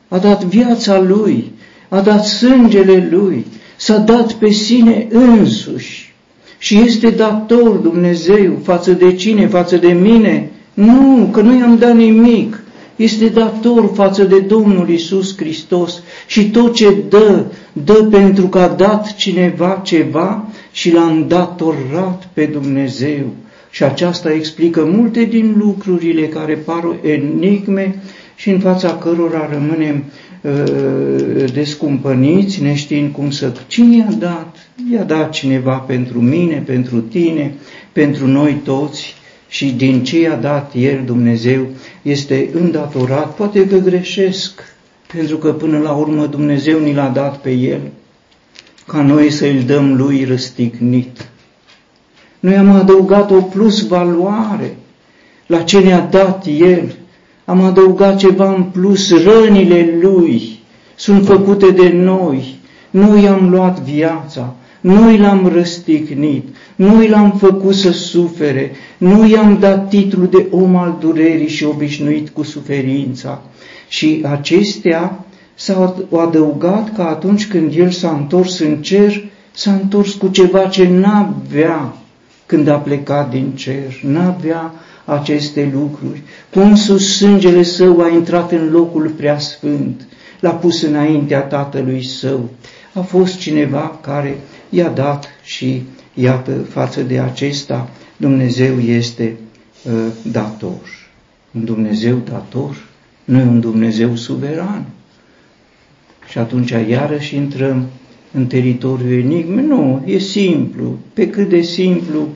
A 0.08 0.18
dat 0.18 0.44
viața 0.44 1.00
lui, 1.00 1.52
a 1.88 2.00
dat 2.00 2.24
sângele 2.24 3.08
lui, 3.10 3.46
s-a 3.76 3.98
dat 3.98 4.32
pe 4.32 4.50
sine 4.50 5.06
însuși 5.10 6.14
și 6.58 6.78
este 6.78 7.10
dator 7.10 7.76
Dumnezeu 7.76 8.58
față 8.62 8.92
de 8.92 9.14
cine? 9.14 9.46
Față 9.46 9.76
de 9.76 9.92
mine? 9.92 10.50
Nu, 10.74 11.28
că 11.32 11.40
nu 11.40 11.58
i-am 11.58 11.78
dat 11.78 11.94
nimic. 11.94 12.63
Este 12.96 13.28
dator 13.28 13.90
față 13.94 14.24
de 14.24 14.40
Domnul 14.40 14.88
Isus 14.88 15.36
Hristos 15.36 16.02
și 16.26 16.50
tot 16.50 16.74
ce 16.74 16.94
dă, 17.08 17.44
dă 17.72 18.08
pentru 18.10 18.46
că 18.46 18.58
a 18.58 18.68
dat 18.68 19.14
cineva 19.14 19.80
ceva 19.84 20.48
și 20.72 20.92
l-a 20.92 21.02
îndatorat 21.02 22.28
pe 22.32 22.44
Dumnezeu. 22.44 23.24
Și 23.70 23.84
aceasta 23.84 24.32
explică 24.32 24.84
multe 24.84 25.24
din 25.24 25.54
lucrurile 25.58 26.26
care 26.26 26.54
par 26.54 26.84
enigme 27.02 27.94
și 28.36 28.50
în 28.50 28.58
fața 28.58 28.96
cărora 28.96 29.48
rămânem 29.52 30.04
uh, 30.40 31.52
descumpăniți, 31.52 32.62
neștiind 32.62 33.12
cum 33.12 33.30
să... 33.30 33.52
Cine 33.66 33.96
i-a 33.96 34.14
dat? 34.18 34.56
I-a 34.92 35.02
dat 35.02 35.30
cineva 35.30 35.76
pentru 35.76 36.20
mine, 36.20 36.62
pentru 36.66 37.00
tine, 37.00 37.54
pentru 37.92 38.26
noi 38.26 38.60
toți 38.64 39.14
și 39.54 39.72
din 39.72 40.04
ce 40.04 40.20
i-a 40.20 40.36
dat 40.36 40.72
El, 40.74 41.02
Dumnezeu, 41.04 41.66
este 42.02 42.50
îndatorat. 42.52 43.34
Poate 43.34 43.66
că 43.66 43.76
greșesc, 43.76 44.62
pentru 45.12 45.36
că 45.36 45.52
până 45.52 45.78
la 45.78 45.92
urmă 45.92 46.26
Dumnezeu 46.26 46.78
ni 46.78 46.94
l-a 46.94 47.08
dat 47.08 47.38
pe 47.38 47.50
El, 47.50 47.80
ca 48.86 49.02
noi 49.02 49.30
să-l 49.30 49.62
dăm 49.66 49.96
Lui 49.96 50.24
răstignit. 50.24 51.28
Noi 52.40 52.56
am 52.56 52.70
adăugat 52.70 53.30
o 53.30 53.40
plus 53.40 53.86
valoare 53.86 54.76
la 55.46 55.62
ce 55.62 55.78
ne-a 55.78 56.00
dat 56.00 56.46
El. 56.46 56.94
Am 57.44 57.60
adăugat 57.60 58.16
ceva 58.16 58.54
în 58.54 58.62
plus, 58.62 59.22
rănile 59.24 59.98
Lui 60.00 60.58
sunt 60.94 61.26
făcute 61.26 61.70
de 61.70 61.88
noi. 61.88 62.58
Noi 62.90 63.22
i-am 63.22 63.50
luat 63.50 63.80
viața, 63.80 64.54
noi 64.84 65.18
l-am 65.18 65.46
răstignit, 65.46 66.48
noi 66.76 67.08
l-am 67.08 67.32
făcut 67.32 67.74
să 67.74 67.92
sufere, 67.92 68.70
nu 68.98 69.28
i-am 69.28 69.58
dat 69.58 69.88
titlul 69.88 70.28
de 70.28 70.46
om 70.50 70.76
al 70.76 70.96
durerii 71.00 71.48
și 71.48 71.64
obișnuit 71.64 72.28
cu 72.28 72.42
suferința. 72.42 73.42
Și 73.88 74.24
acestea 74.30 75.24
s-au 75.54 76.08
adăugat 76.16 76.94
că 76.94 77.02
atunci 77.02 77.46
când 77.46 77.72
el 77.76 77.90
s-a 77.90 78.10
întors 78.10 78.58
în 78.58 78.82
cer, 78.82 79.24
s-a 79.52 79.72
întors 79.72 80.12
cu 80.12 80.28
ceva 80.28 80.66
ce 80.66 80.88
n-avea 80.88 81.96
când 82.46 82.68
a 82.68 82.76
plecat 82.76 83.30
din 83.30 83.50
cer, 83.54 84.00
n-avea 84.02 84.72
aceste 85.04 85.70
lucruri. 85.74 86.22
Cum 86.52 86.74
sus 86.74 87.16
sângele 87.16 87.62
său 87.62 88.00
a 88.00 88.08
intrat 88.08 88.52
în 88.52 88.70
locul 88.70 89.12
preasfânt, 89.16 90.06
l-a 90.40 90.50
pus 90.50 90.82
înaintea 90.82 91.40
tatălui 91.40 92.04
său. 92.04 92.48
A 92.92 93.00
fost 93.00 93.38
cineva 93.38 93.98
care 94.02 94.38
i-a 94.74 94.88
dat 94.88 95.28
și 95.42 95.82
iată, 96.14 96.52
față 96.52 97.02
de 97.02 97.18
acesta, 97.18 97.90
Dumnezeu 98.16 98.78
este 98.78 99.36
uh, 99.84 99.92
dator. 100.32 101.08
Un 101.50 101.64
Dumnezeu 101.64 102.16
dator, 102.16 102.88
nu 103.24 103.38
e 103.38 103.42
un 103.42 103.60
Dumnezeu 103.60 104.16
suveran. 104.16 104.84
Și 106.28 106.38
atunci 106.38 106.70
iarăși 106.70 107.36
intrăm 107.36 107.86
în 108.32 108.46
teritoriul 108.46 109.12
enigme. 109.12 109.62
Nu, 109.62 110.02
e 110.06 110.18
simplu, 110.18 110.98
pe 111.12 111.30
cât 111.30 111.48
de 111.48 111.60
simplu, 111.60 112.28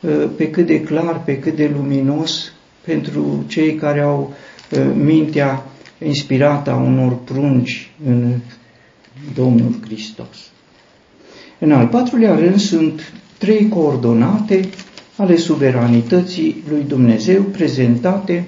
uh, 0.00 0.28
pe 0.36 0.50
cât 0.50 0.66
de 0.66 0.80
clar, 0.80 1.22
pe 1.24 1.38
cât 1.38 1.56
de 1.56 1.70
luminos 1.76 2.52
pentru 2.84 3.44
cei 3.46 3.74
care 3.74 4.00
au 4.00 4.34
uh, 4.70 4.86
mintea 4.94 5.66
inspirată 5.98 6.70
a 6.70 6.76
unor 6.76 7.16
prunci 7.24 7.90
în 8.06 8.32
Domnul 9.34 9.74
Hristos. 9.84 10.53
În 11.64 11.72
al 11.72 11.86
patrulea 11.86 12.34
rând 12.34 12.58
sunt 12.58 13.12
trei 13.38 13.68
coordonate 13.68 14.68
ale 15.16 15.36
suveranității 15.36 16.62
lui 16.68 16.84
Dumnezeu 16.88 17.42
prezentate, 17.42 18.46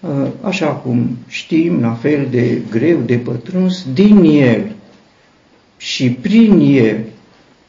uh, 0.00 0.26
așa 0.40 0.66
cum 0.66 1.16
știm, 1.26 1.80
la 1.80 1.92
fel 1.92 2.26
de 2.30 2.62
greu 2.70 2.98
de 2.98 3.16
pătruns, 3.16 3.86
din 3.94 4.24
El 4.24 4.72
și 5.76 6.10
prin 6.10 6.60
El 6.60 7.04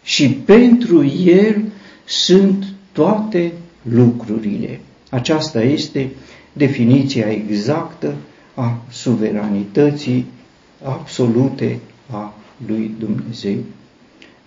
și 0.03 0.30
pentru 0.30 1.05
El 1.25 1.63
sunt 2.05 2.65
toate 2.91 3.51
lucrurile. 3.82 4.80
Aceasta 5.09 5.61
este 5.61 6.09
definiția 6.53 7.32
exactă 7.32 8.15
a 8.53 8.82
suveranității 8.89 10.25
absolute 10.84 11.80
a 12.11 12.34
lui 12.67 12.91
Dumnezeu. 12.99 13.57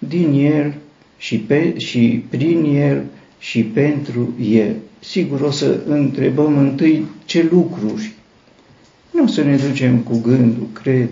Din 0.09 0.33
El 0.33 0.75
și, 1.17 1.39
pe, 1.39 1.75
și 1.79 2.25
prin 2.29 2.65
El 2.65 3.05
și 3.39 3.63
pentru 3.63 4.35
El. 4.41 4.75
Sigur, 4.99 5.41
o 5.41 5.51
să 5.51 5.81
întrebăm 5.87 6.59
întâi 6.59 7.05
ce 7.25 7.49
lucruri. 7.51 8.13
Nu 9.11 9.23
o 9.23 9.27
să 9.27 9.43
ne 9.43 9.57
ducem 9.57 9.97
cu 9.97 10.21
gândul, 10.23 10.67
cred, 10.73 11.09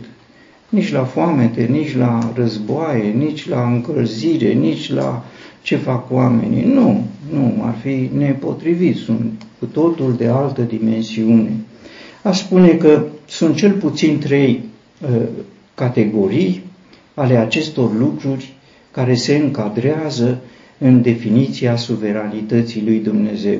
nici 0.68 0.92
la 0.92 1.04
foamete, 1.04 1.62
nici 1.62 1.96
la 1.96 2.32
războaie, 2.34 3.10
nici 3.10 3.48
la 3.48 3.72
încălzire, 3.72 4.52
nici 4.52 4.92
la 4.92 5.24
ce 5.62 5.76
fac 5.76 6.12
oamenii. 6.12 6.64
Nu, 6.64 7.06
nu, 7.32 7.62
ar 7.62 7.74
fi 7.82 8.10
nepotrivit, 8.16 8.96
sunt 8.96 9.42
cu 9.58 9.64
totul 9.64 10.14
de 10.16 10.26
altă 10.26 10.62
dimensiune. 10.62 11.50
Aș 12.22 12.38
spune 12.38 12.68
că 12.68 13.06
sunt 13.26 13.56
cel 13.56 13.72
puțin 13.72 14.18
trei 14.18 14.60
uh, 15.00 15.22
categorii 15.74 16.62
ale 17.14 17.36
acestor 17.36 17.96
lucruri 17.98 18.52
care 18.90 19.14
se 19.14 19.36
încadrează 19.36 20.40
în 20.78 21.02
definiția 21.02 21.76
suveranității 21.76 22.84
lui 22.84 22.98
Dumnezeu. 22.98 23.58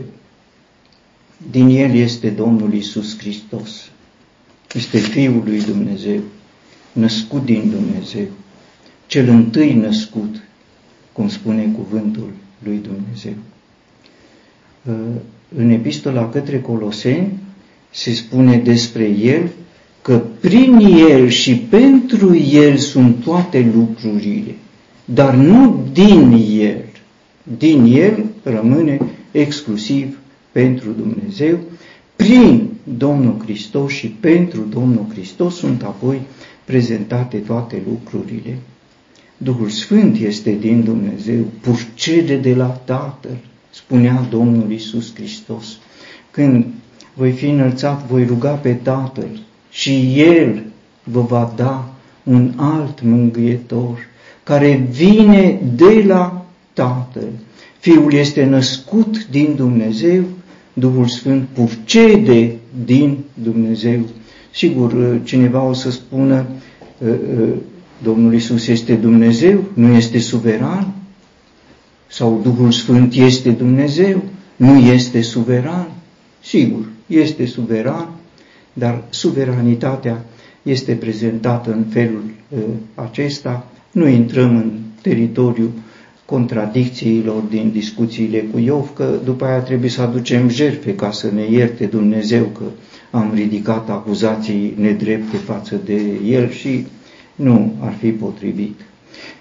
Din 1.51 1.69
el 1.69 1.95
este 1.95 2.29
Domnul 2.29 2.75
Isus 2.75 3.19
Hristos. 3.19 3.91
Este 4.75 4.99
Fiul 4.99 5.43
lui 5.45 5.63
Dumnezeu, 5.63 6.21
născut 6.93 7.45
din 7.45 7.71
Dumnezeu, 7.71 8.27
cel 9.07 9.29
întâi 9.29 9.75
născut, 9.75 10.41
cum 11.13 11.29
spune 11.29 11.73
cuvântul 11.77 12.31
lui 12.65 12.81
Dumnezeu. 12.83 13.35
Uh, 14.85 15.21
în 15.57 15.71
epistola 15.71 16.29
către 16.29 16.61
Coloseni 16.61 17.39
se 17.91 18.13
spune 18.13 18.57
despre 18.57 19.05
el 19.09 19.51
că 20.03 20.23
prin 20.41 20.77
el 21.11 21.29
și 21.29 21.57
pentru 21.57 22.37
el 22.37 22.77
sunt 22.77 23.23
toate 23.23 23.71
lucrurile, 23.75 24.55
dar 25.15 25.35
nu 25.35 25.87
din 25.93 26.33
el. 26.59 26.85
Din 27.59 27.85
el 27.85 28.25
rămâne 28.43 28.99
exclusiv 29.31 30.19
pentru 30.53 30.91
Dumnezeu, 30.91 31.59
prin 32.17 32.69
Domnul 32.85 33.37
Hristos 33.43 33.93
și 33.93 34.09
pentru 34.09 34.61
Domnul 34.61 35.07
Hristos 35.13 35.57
sunt 35.57 35.83
apoi 35.83 36.21
prezentate 36.65 37.37
toate 37.37 37.83
lucrurile. 37.89 38.59
Duhul 39.37 39.69
Sfânt 39.69 40.17
este 40.19 40.57
din 40.61 40.85
Dumnezeu, 40.85 41.45
purcede 41.61 42.37
de 42.37 42.55
la 42.55 42.67
Tatăl, 42.67 43.37
spunea 43.71 44.27
Domnul 44.31 44.73
Isus 44.73 45.15
Hristos. 45.15 45.79
Când 46.31 46.67
voi 47.15 47.33
fi 47.33 47.47
înălțat, 47.47 48.07
voi 48.07 48.25
ruga 48.25 48.53
pe 48.53 48.73
Tatăl 48.73 49.41
și 49.71 50.21
El 50.21 50.63
vă 51.05 51.21
va 51.21 51.53
da 51.57 51.95
un 52.23 52.53
alt 52.57 53.03
mângâietor 53.03 54.10
care 54.51 54.89
vine 54.91 55.61
de 55.77 56.05
la 56.07 56.47
Tatăl. 56.73 57.29
Fiul 57.79 58.13
este 58.13 58.45
născut 58.45 59.27
din 59.27 59.55
Dumnezeu, 59.57 60.23
Duhul 60.73 61.07
Sfânt 61.07 61.49
purcede 61.53 62.57
din 62.85 63.19
Dumnezeu. 63.35 64.01
Sigur, 64.55 65.21
cineva 65.23 65.63
o 65.63 65.73
să 65.73 65.91
spună, 65.91 66.35
ă, 67.07 67.09
ă, 67.09 67.15
Domnul 68.03 68.35
Isus 68.35 68.67
este 68.67 68.95
Dumnezeu, 68.95 69.65
nu 69.75 69.95
este 69.95 70.19
suveran? 70.19 70.93
Sau 72.07 72.41
Duhul 72.43 72.71
Sfânt 72.71 73.15
este 73.15 73.51
Dumnezeu, 73.51 74.23
nu 74.57 74.79
este 74.79 75.21
suveran? 75.23 75.89
Sigur, 76.43 76.85
este 77.07 77.47
suveran, 77.47 78.09
dar 78.73 79.03
suveranitatea 79.11 80.25
este 80.63 80.93
prezentată 80.93 81.73
în 81.73 81.85
felul 81.91 82.23
uh, 82.49 82.59
acesta. 82.95 83.70
Nu 83.91 84.09
intrăm 84.09 84.57
în 84.57 84.71
teritoriul 85.03 85.71
contradicțiilor 86.25 87.43
din 87.43 87.71
discuțiile 87.73 88.39
cu 88.39 88.59
Iov, 88.59 88.93
că 88.95 89.19
după 89.25 89.45
aia 89.45 89.59
trebuie 89.59 89.91
să 89.91 90.03
aducem 90.03 90.49
jertfe 90.49 90.95
ca 90.95 91.11
să 91.11 91.31
ne 91.35 91.51
ierte 91.51 91.85
Dumnezeu 91.85 92.45
că 92.45 92.65
am 93.11 93.33
ridicat 93.35 93.91
acuzații 93.91 94.75
nedrepte 94.77 95.37
față 95.37 95.81
de 95.85 96.01
el 96.27 96.51
și 96.51 96.87
nu 97.35 97.73
ar 97.81 97.93
fi 97.99 98.11
potrivit. 98.11 98.81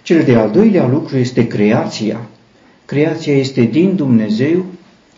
Cel 0.01 0.23
de-al 0.23 0.51
doilea 0.51 0.87
lucru 0.87 1.17
este 1.17 1.47
creația. 1.47 2.27
Creația 2.85 3.33
este 3.33 3.61
din 3.61 3.95
Dumnezeu, 3.95 4.65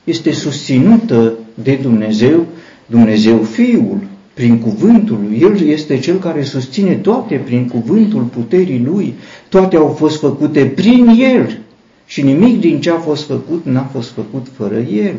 este 0.04 0.32
susținută 0.32 1.34
de 1.54 1.80
Dumnezeu, 1.82 2.46
Dumnezeu 2.86 3.38
Fiul, 3.38 4.00
prin 4.42 4.60
cuvântul 4.60 5.20
lui. 5.28 5.40
El 5.42 5.68
este 5.68 6.00
cel 6.00 6.20
care 6.20 6.44
susține 6.44 6.94
toate 6.94 7.36
prin 7.36 7.68
cuvântul 7.68 8.22
puterii 8.22 8.84
lui. 8.86 9.14
Toate 9.50 9.76
au 9.76 9.88
fost 9.88 10.20
făcute 10.20 10.66
prin 10.66 11.08
El 11.08 11.58
și 12.06 12.22
nimic 12.22 12.60
din 12.60 12.82
ce 12.82 12.90
a 12.92 12.98
fost 12.98 13.26
făcut 13.26 13.66
n-a 13.66 13.90
fost 13.94 14.10
făcut 14.10 14.48
fără 14.58 14.76
El. 14.76 15.14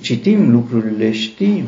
Citim 0.00 0.50
lucrurile, 0.50 1.12
știm. 1.12 1.62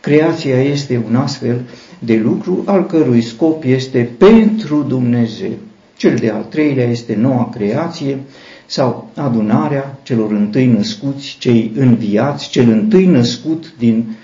Creația 0.00 0.62
este 0.62 1.04
un 1.08 1.16
astfel 1.16 1.60
de 1.98 2.20
lucru 2.24 2.62
al 2.66 2.86
cărui 2.86 3.22
scop 3.22 3.64
este 3.64 4.10
pentru 4.18 4.84
Dumnezeu. 4.88 5.52
Cel 5.96 6.16
de 6.16 6.28
al 6.28 6.46
treilea 6.50 6.84
este 6.84 7.16
noua 7.20 7.48
creație 7.54 8.18
sau 8.66 9.10
adunarea 9.14 9.98
celor 10.02 10.30
întâi 10.30 10.66
născuți, 10.66 11.36
cei 11.38 11.72
înviați, 11.76 12.50
cel 12.50 12.70
întâi 12.70 13.06
născut 13.06 13.72
din, 13.78 14.04
tre, 14.04 14.14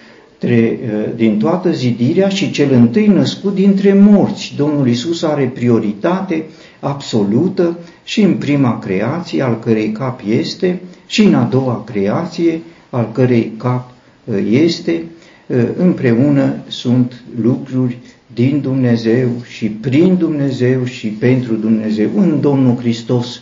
uh, 0.48 1.14
din 1.16 1.38
toată 1.38 1.70
zidirea 1.70 2.28
și 2.28 2.50
cel 2.50 2.72
întâi 2.72 3.06
născut 3.06 3.54
dintre 3.54 3.92
morți. 3.92 4.54
Domnul 4.56 4.88
Isus 4.88 5.22
are 5.22 5.50
prioritate 5.54 6.44
absolută 6.80 7.78
și 8.04 8.22
în 8.22 8.34
prima 8.34 8.78
creație, 8.78 9.42
al 9.42 9.58
cărei 9.58 9.92
cap 9.92 10.20
este, 10.28 10.80
și 11.06 11.22
în 11.22 11.34
a 11.34 11.42
doua 11.42 11.82
creație, 11.86 12.60
al 12.90 13.08
cărei 13.12 13.52
cap 13.56 13.90
uh, 14.24 14.34
este, 14.50 15.02
uh, 15.46 15.64
împreună 15.76 16.54
sunt 16.66 17.22
lucruri 17.42 17.98
din 18.34 18.60
Dumnezeu 18.60 19.28
și 19.48 19.66
prin 19.66 20.16
Dumnezeu 20.16 20.84
și 20.84 21.06
pentru 21.06 21.54
Dumnezeu. 21.54 22.08
În 22.16 22.40
Domnul 22.40 22.76
Hristos 22.76 23.40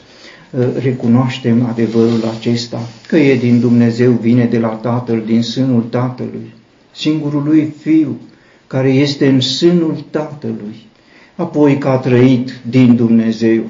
recunoaștem 0.83 1.67
adevărul 1.67 2.21
acesta, 2.39 2.89
că 3.09 3.17
e 3.17 3.37
din 3.37 3.61
Dumnezeu, 3.61 4.11
vine 4.11 4.45
de 4.45 4.59
la 4.59 4.69
Tatăl, 4.69 5.23
din 5.27 5.43
sânul 5.43 5.83
Tatălui, 5.83 6.53
singurul 6.95 7.43
lui 7.43 7.75
Fiu, 7.81 8.21
care 8.67 8.89
este 8.89 9.29
în 9.29 9.41
sânul 9.41 10.05
Tatălui, 10.11 10.87
apoi 11.37 11.79
că 11.79 11.89
a 11.89 11.97
trăit 11.97 12.61
din 12.69 12.97
Dumnezeu, 12.97 13.63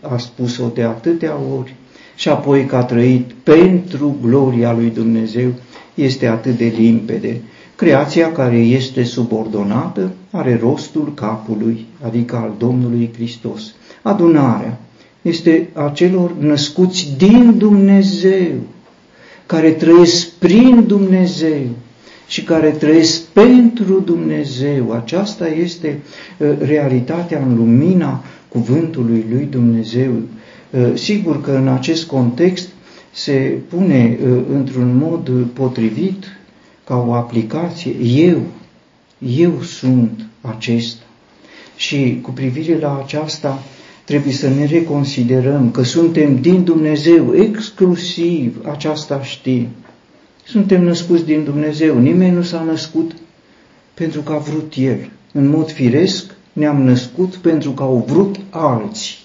a 0.00 0.16
spus-o 0.16 0.70
de 0.74 0.82
atâtea 0.82 1.36
ori, 1.58 1.74
și 2.16 2.28
apoi 2.28 2.64
că 2.64 2.76
a 2.76 2.84
trăit 2.84 3.32
pentru 3.42 4.16
gloria 4.22 4.72
lui 4.72 4.90
Dumnezeu, 4.90 5.52
este 5.94 6.26
atât 6.26 6.56
de 6.56 6.72
limpede. 6.76 7.40
Creația 7.76 8.32
care 8.32 8.56
este 8.56 9.02
subordonată 9.02 10.12
are 10.30 10.58
rostul 10.62 11.14
capului, 11.14 11.86
adică 12.02 12.36
al 12.36 12.54
Domnului 12.58 13.10
Hristos. 13.14 13.74
Adunarea, 14.02 14.80
este 15.22 15.68
a 15.72 15.90
celor 15.94 16.36
născuți 16.38 17.08
din 17.16 17.58
Dumnezeu, 17.58 18.54
care 19.46 19.70
trăiesc 19.70 20.28
prin 20.28 20.84
Dumnezeu 20.86 21.66
și 22.28 22.42
care 22.44 22.70
trăiesc 22.70 23.22
pentru 23.22 24.00
Dumnezeu. 24.00 24.92
Aceasta 24.92 25.48
este 25.48 25.98
uh, 26.38 26.48
realitatea 26.60 27.42
în 27.48 27.56
lumina 27.56 28.24
cuvântului 28.48 29.24
lui 29.30 29.46
Dumnezeu. 29.50 30.12
Uh, 30.70 30.90
sigur 30.94 31.40
că 31.40 31.50
în 31.50 31.68
acest 31.68 32.04
context 32.06 32.68
se 33.12 33.58
pune 33.68 34.18
uh, 34.22 34.38
într-un 34.52 34.96
mod 34.96 35.30
potrivit 35.52 36.24
ca 36.84 37.04
o 37.08 37.12
aplicație. 37.12 37.92
Eu, 38.04 38.42
eu 39.18 39.62
sunt 39.62 40.26
acesta. 40.40 41.02
Și 41.76 42.18
cu 42.22 42.30
privire 42.30 42.78
la 42.78 43.00
aceasta, 43.04 43.62
trebuie 44.04 44.32
să 44.32 44.48
ne 44.48 44.64
reconsiderăm 44.66 45.70
că 45.70 45.82
suntem 45.82 46.40
din 46.40 46.64
Dumnezeu, 46.64 47.34
exclusiv 47.34 48.66
aceasta 48.68 49.22
știm. 49.22 49.68
Suntem 50.46 50.82
născuți 50.82 51.24
din 51.24 51.44
Dumnezeu, 51.44 51.98
nimeni 51.98 52.34
nu 52.34 52.42
s-a 52.42 52.62
născut 52.62 53.12
pentru 53.94 54.20
că 54.20 54.32
a 54.32 54.36
vrut 54.36 54.72
El. 54.76 55.10
În 55.32 55.48
mod 55.48 55.70
firesc 55.70 56.34
ne-am 56.52 56.82
născut 56.82 57.34
pentru 57.34 57.70
că 57.70 57.82
au 57.82 58.04
vrut 58.08 58.36
alții. 58.50 59.16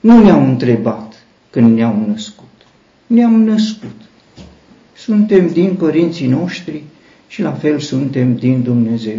Nu 0.00 0.22
ne-au 0.22 0.44
întrebat 0.44 1.26
când 1.50 1.76
ne-au 1.76 2.04
născut. 2.08 2.44
Ne-am 3.06 3.42
născut. 3.42 4.00
Suntem 4.96 5.48
din 5.48 5.74
părinții 5.74 6.26
noștri 6.26 6.82
și 7.28 7.42
la 7.42 7.52
fel 7.52 7.78
suntem 7.78 8.34
din 8.34 8.62
Dumnezeu. 8.62 9.18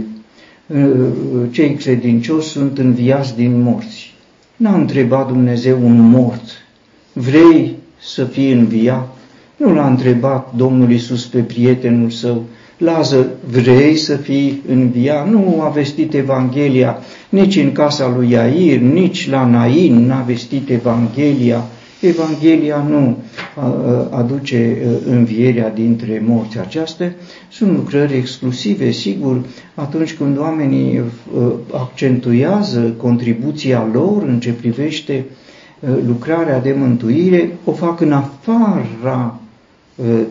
Cei 1.51 1.73
credincioși 1.73 2.47
sunt 2.47 2.77
înviați 2.77 3.35
din 3.35 3.61
morți 3.61 4.13
N-a 4.55 4.75
întrebat 4.75 5.27
Dumnezeu 5.27 5.85
un 5.85 5.99
mort, 6.09 6.49
vrei 7.13 7.75
să 7.99 8.25
fii 8.25 8.51
înviat? 8.51 9.18
Nu 9.59 9.73
l-a 9.73 9.87
întrebat 9.87 10.53
Domnul 10.55 10.91
Isus 10.91 11.25
pe 11.25 11.39
prietenul 11.39 12.09
său, 12.09 12.43
Lază, 12.77 13.27
vrei 13.49 13.95
să 13.95 14.15
fii 14.15 14.61
înviat? 14.67 15.29
Nu 15.29 15.61
a 15.61 15.69
vestit 15.69 16.13
Evanghelia 16.13 16.97
nici 17.29 17.55
în 17.55 17.71
casa 17.71 18.13
lui 18.17 18.29
Iair, 18.29 18.79
nici 18.79 19.29
la 19.29 19.45
Nain 19.45 20.05
n-a 20.05 20.21
vestit 20.21 20.69
Evanghelia. 20.69 21.63
Evanghelia 22.01 22.85
nu 22.89 23.17
aduce 24.09 24.77
învierea 25.05 25.69
dintre 25.69 26.23
morți. 26.25 26.59
Acestea 26.59 27.13
sunt 27.51 27.75
lucrări 27.75 28.17
exclusive, 28.17 28.91
sigur, 28.91 29.41
atunci 29.75 30.13
când 30.13 30.37
oamenii 30.37 31.01
accentuează 31.73 32.79
contribuția 32.97 33.87
lor 33.93 34.23
în 34.27 34.39
ce 34.39 34.51
privește 34.51 35.25
lucrarea 36.07 36.59
de 36.59 36.75
mântuire, 36.77 37.57
o 37.63 37.71
fac 37.71 38.01
în 38.01 38.11
afara 38.11 39.38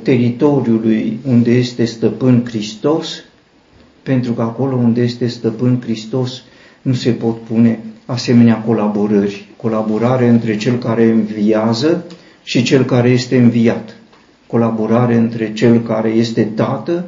teritoriului 0.02 1.18
unde 1.26 1.50
este 1.50 1.84
stăpân 1.84 2.44
Hristos, 2.44 3.08
pentru 4.02 4.32
că 4.32 4.42
acolo 4.42 4.76
unde 4.76 5.00
este 5.00 5.26
stăpân 5.26 5.80
Hristos 5.80 6.42
nu 6.82 6.92
se 6.92 7.10
pot 7.10 7.40
pune 7.40 7.78
asemenea 8.06 8.56
colaborări, 8.56 9.48
colaborare 9.56 10.28
între 10.28 10.56
cel 10.56 10.78
care 10.78 11.04
înviază 11.04 12.04
și 12.42 12.62
cel 12.62 12.84
care 12.84 13.08
este 13.08 13.38
înviat, 13.38 13.96
colaborare 14.46 15.14
între 15.14 15.52
cel 15.52 15.80
care 15.80 16.08
este 16.08 16.42
tată 16.42 17.04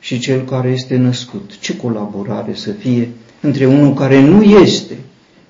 și 0.00 0.18
cel 0.18 0.44
care 0.44 0.68
este 0.68 0.96
născut. 0.96 1.58
Ce 1.58 1.76
colaborare 1.76 2.54
să 2.54 2.70
fie 2.70 3.08
între 3.40 3.66
unul 3.66 3.94
care 3.94 4.22
nu 4.22 4.42
este? 4.42 4.94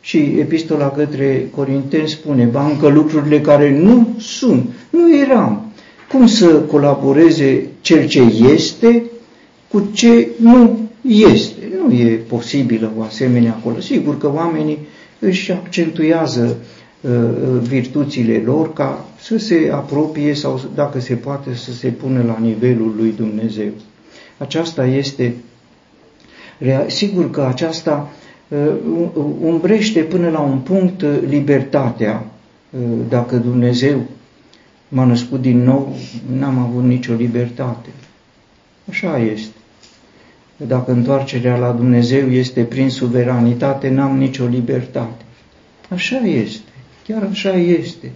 Și 0.01 0.19
epistola 0.19 0.91
către 0.91 1.49
Corinteni 1.55 2.09
spune, 2.09 2.45
ba 2.45 2.67
încă 2.67 2.89
lucrurile 2.89 3.41
care 3.41 3.79
nu 3.79 4.09
sunt, 4.19 4.71
nu 4.91 5.17
eram. 5.17 5.70
Cum 6.13 6.27
să 6.27 6.47
colaboreze 6.47 7.67
cel 7.81 8.07
ce 8.07 8.21
este 8.53 9.03
cu 9.69 9.89
ce 9.93 10.29
nu 10.41 10.89
este? 11.09 11.63
Nu 11.87 11.93
e 11.93 12.15
posibilă 12.29 12.93
o 12.99 13.03
asemenea 13.03 13.57
acolo. 13.61 13.81
Sigur 13.81 14.19
că 14.19 14.33
oamenii 14.35 14.79
își 15.19 15.53
accentuează 15.53 16.57
uh, 17.01 17.11
uh, 17.11 17.61
virtuțile 17.69 18.43
lor 18.45 18.73
ca 18.73 19.05
să 19.21 19.39
se 19.39 19.71
apropie 19.73 20.35
sau, 20.35 20.61
dacă 20.75 21.01
se 21.01 21.15
poate, 21.15 21.55
să 21.55 21.73
se 21.73 21.89
pună 21.89 22.23
la 22.27 22.39
nivelul 22.41 22.95
lui 22.97 23.15
Dumnezeu. 23.17 23.71
Aceasta 24.39 24.87
este, 24.87 25.35
sigur 26.87 27.31
că 27.31 27.45
aceasta 27.49 28.13
uh, 28.49 28.59
umbrește 29.41 30.01
până 30.01 30.29
la 30.31 30.41
un 30.41 30.59
punct 30.59 31.05
libertatea. 31.29 32.25
Dacă 33.09 33.37
Dumnezeu 33.37 34.01
m-a 34.93 35.05
născut 35.05 35.41
din 35.41 35.63
nou, 35.65 35.97
n-am 36.39 36.59
avut 36.59 36.85
nicio 36.85 37.13
libertate. 37.13 37.89
Așa 38.89 39.19
este. 39.19 39.55
Dacă 40.57 40.93
întoarcerea 40.93 41.57
la 41.57 41.71
Dumnezeu 41.71 42.31
este 42.31 42.63
prin 42.63 42.91
suveranitate, 42.91 43.89
n-am 43.89 44.19
nicio 44.19 44.45
libertate. 44.45 45.25
Așa 45.89 46.17
este, 46.17 46.73
chiar 47.07 47.29
așa 47.31 47.53
este. 47.53 48.13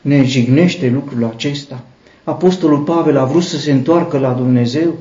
Ne 0.00 0.24
jignește 0.24 0.88
lucrul 0.88 1.24
acesta. 1.24 1.84
Apostolul 2.24 2.78
Pavel 2.78 3.16
a 3.16 3.24
vrut 3.24 3.42
să 3.42 3.56
se 3.56 3.72
întoarcă 3.72 4.18
la 4.18 4.32
Dumnezeu? 4.32 4.94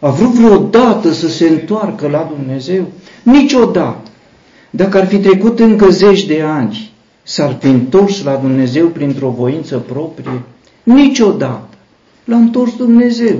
A 0.00 0.10
vrut 0.10 0.30
vreodată 0.30 1.12
să 1.12 1.28
se 1.28 1.48
întoarcă 1.48 2.08
la 2.08 2.32
Dumnezeu? 2.36 2.86
Niciodată. 3.22 4.10
Dacă 4.70 4.98
ar 4.98 5.06
fi 5.06 5.18
trecut 5.18 5.58
încă 5.60 5.90
zeci 5.90 6.26
de 6.26 6.42
ani, 6.42 6.90
s-ar 7.22 7.56
fi 7.60 7.66
întors 7.66 8.22
la 8.22 8.36
Dumnezeu 8.36 8.86
printr-o 8.86 9.30
voință 9.30 9.78
proprie? 9.78 10.42
Niciodată. 10.82 11.68
L-a 12.24 12.36
întors 12.36 12.76
Dumnezeu 12.76 13.36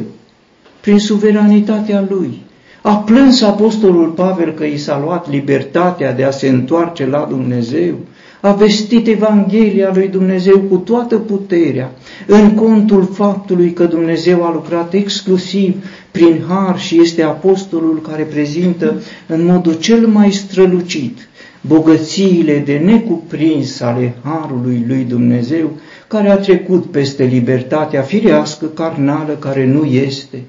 prin 0.81 0.99
suveranitatea 0.99 2.07
Lui. 2.09 2.41
A 2.83 2.97
plâns 2.97 3.43
Apostolul 3.43 4.09
Pavel 4.09 4.53
că 4.53 4.65
i 4.65 4.77
s-a 4.77 5.01
luat 5.05 5.31
libertatea 5.31 6.13
de 6.13 6.25
a 6.25 6.31
se 6.31 6.49
întoarce 6.49 7.07
la 7.07 7.27
Dumnezeu, 7.29 7.95
a 8.41 8.53
vestit 8.53 9.07
Evanghelia 9.07 9.91
lui 9.95 10.09
Dumnezeu 10.09 10.59
cu 10.59 10.77
toată 10.77 11.17
puterea, 11.17 11.91
în 12.27 12.55
contul 12.55 13.05
faptului 13.13 13.73
că 13.73 13.85
Dumnezeu 13.85 14.45
a 14.45 14.53
lucrat 14.53 14.95
exclusiv 14.95 15.75
prin 16.11 16.43
har 16.49 16.79
și 16.79 17.01
este 17.01 17.23
apostolul 17.23 18.01
care 18.09 18.23
prezintă 18.23 19.03
în 19.27 19.45
modul 19.45 19.75
cel 19.75 20.07
mai 20.07 20.33
strălucit 20.33 21.29
bogățiile 21.61 22.59
de 22.59 22.77
necuprins 22.79 23.81
ale 23.81 24.15
harului 24.25 24.85
lui 24.87 25.05
Dumnezeu, 25.09 25.71
care 26.13 26.31
a 26.31 26.37
trecut 26.37 26.91
peste 26.91 27.25
libertatea 27.25 28.03
firească, 28.03 28.67
carnală, 28.67 29.33
care 29.33 29.67
nu 29.67 29.85
este, 29.85 30.43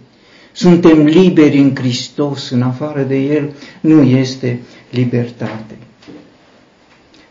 suntem 0.51 1.03
liberi 1.05 1.57
în 1.57 1.76
Hristos, 1.76 2.49
în 2.49 2.61
afară 2.61 3.01
de 3.01 3.16
El 3.16 3.49
nu 3.82 4.01
este 4.01 4.59
libertate. 4.91 5.78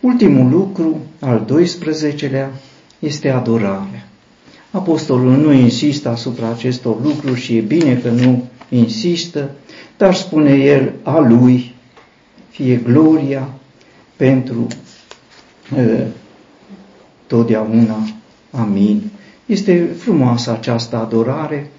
Ultimul 0.00 0.50
lucru, 0.50 1.00
al 1.20 1.46
12-lea, 1.46 2.48
este 2.98 3.28
adorarea. 3.28 4.08
Apostolul 4.70 5.36
nu 5.36 5.52
insistă 5.52 6.08
asupra 6.08 6.48
acestor 6.48 7.02
lucruri 7.02 7.40
și 7.40 7.56
e 7.56 7.60
bine 7.60 7.96
că 7.96 8.10
nu 8.10 8.48
insistă, 8.68 9.50
dar 9.96 10.14
spune 10.14 10.54
el 10.54 10.92
a 11.02 11.18
lui, 11.18 11.74
fie 12.50 12.76
gloria 12.76 13.48
pentru 14.16 14.66
uh, 15.76 16.06
totdeauna. 17.26 17.96
Amin. 18.52 19.02
Este 19.46 19.88
frumoasă 19.98 20.50
această 20.50 20.96
adorare 20.96 21.70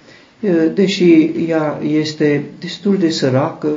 deși 0.74 1.30
ea 1.48 1.80
este 1.86 2.44
destul 2.60 2.98
de 2.98 3.10
săracă 3.10 3.68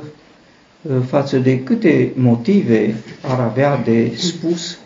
față 1.05 1.37
de 1.37 1.59
câte 1.63 2.11
motive 2.15 2.95
ar 3.21 3.39
avea 3.39 3.77
de 3.77 4.11
spus, 4.15 4.77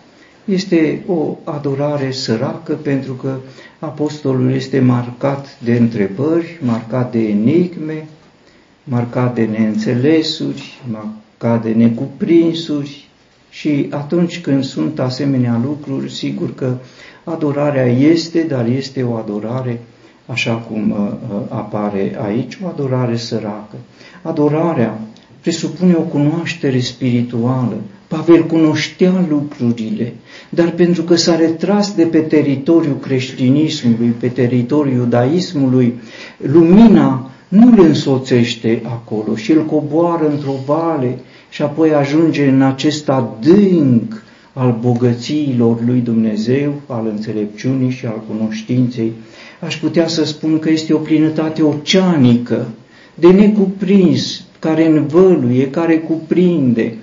este 0.46 1.04
o 1.08 1.38
adorare 1.44 2.12
săracă 2.12 2.74
pentru 2.74 3.14
că 3.14 3.36
apostolul 3.80 4.52
este 4.52 4.80
marcat 4.80 5.58
de 5.64 5.72
întrebări, 5.74 6.58
marcat 6.62 7.12
de 7.12 7.20
enigme, 7.20 8.08
marcat 8.84 9.36
de 9.36 9.44
neînțelesuri, 9.46 10.82
marcat 10.92 11.64
de 11.64 11.70
necuprinsuri 11.72 13.10
și 13.50 13.88
atunci 13.90 14.42
când 14.42 14.64
sunt 14.64 15.00
asemenea 15.00 15.62
lucruri, 15.64 16.12
sigur 16.12 16.54
că 16.56 16.76
adorarea 17.24 17.86
este, 17.86 18.46
dar 18.50 18.68
este 18.68 19.04
o 19.04 19.16
adorare 19.16 19.80
așa 20.26 20.54
cum 20.54 20.92
uh, 20.92 20.98
uh, 20.98 21.42
apare 21.50 22.18
aici, 22.26 22.58
o 22.64 22.68
adorare 22.68 23.18
săracă. 23.18 23.76
Adorarea 24.22 25.00
presupune 25.42 25.94
o 25.94 26.02
cunoaștere 26.02 26.80
spirituală. 26.80 27.78
Pavel 28.08 28.44
cunoștea 28.46 29.26
lucrurile, 29.30 30.14
dar 30.50 30.70
pentru 30.70 31.04
că 31.04 31.16
s-a 31.16 31.36
retras 31.36 31.96
de 31.96 32.04
pe 32.04 32.20
teritoriul 32.20 32.98
creștinismului, 33.02 34.08
pe 34.20 34.28
teritoriul 34.28 34.96
iudaismului, 34.96 36.00
lumina 36.38 37.32
nu 37.48 37.76
le 37.76 37.88
însoțește 37.88 38.82
acolo 38.86 39.36
și 39.36 39.52
îl 39.52 39.66
coboară 39.66 40.30
într-o 40.30 40.56
vale 40.66 41.20
și 41.50 41.62
apoi 41.62 41.94
ajunge 41.94 42.48
în 42.48 42.62
acest 42.62 43.10
adânc 43.10 44.21
al 44.54 44.78
bogățiilor 44.82 45.78
lui 45.86 46.00
Dumnezeu, 46.00 46.74
al 46.88 47.08
înțelepciunii 47.08 47.90
și 47.90 48.06
al 48.06 48.24
cunoștinței 48.30 49.12
aș 49.60 49.78
putea 49.78 50.08
să 50.08 50.26
spun 50.26 50.60
că 50.60 50.70
este 50.70 50.94
o 50.94 50.98
plinătate 50.98 51.62
oceanică, 51.62 52.68
de 53.14 53.32
necuprins, 53.32 54.44
care 54.60 54.88
învăluie, 54.88 55.70
care 55.70 55.98
cuprinde, 55.98 56.96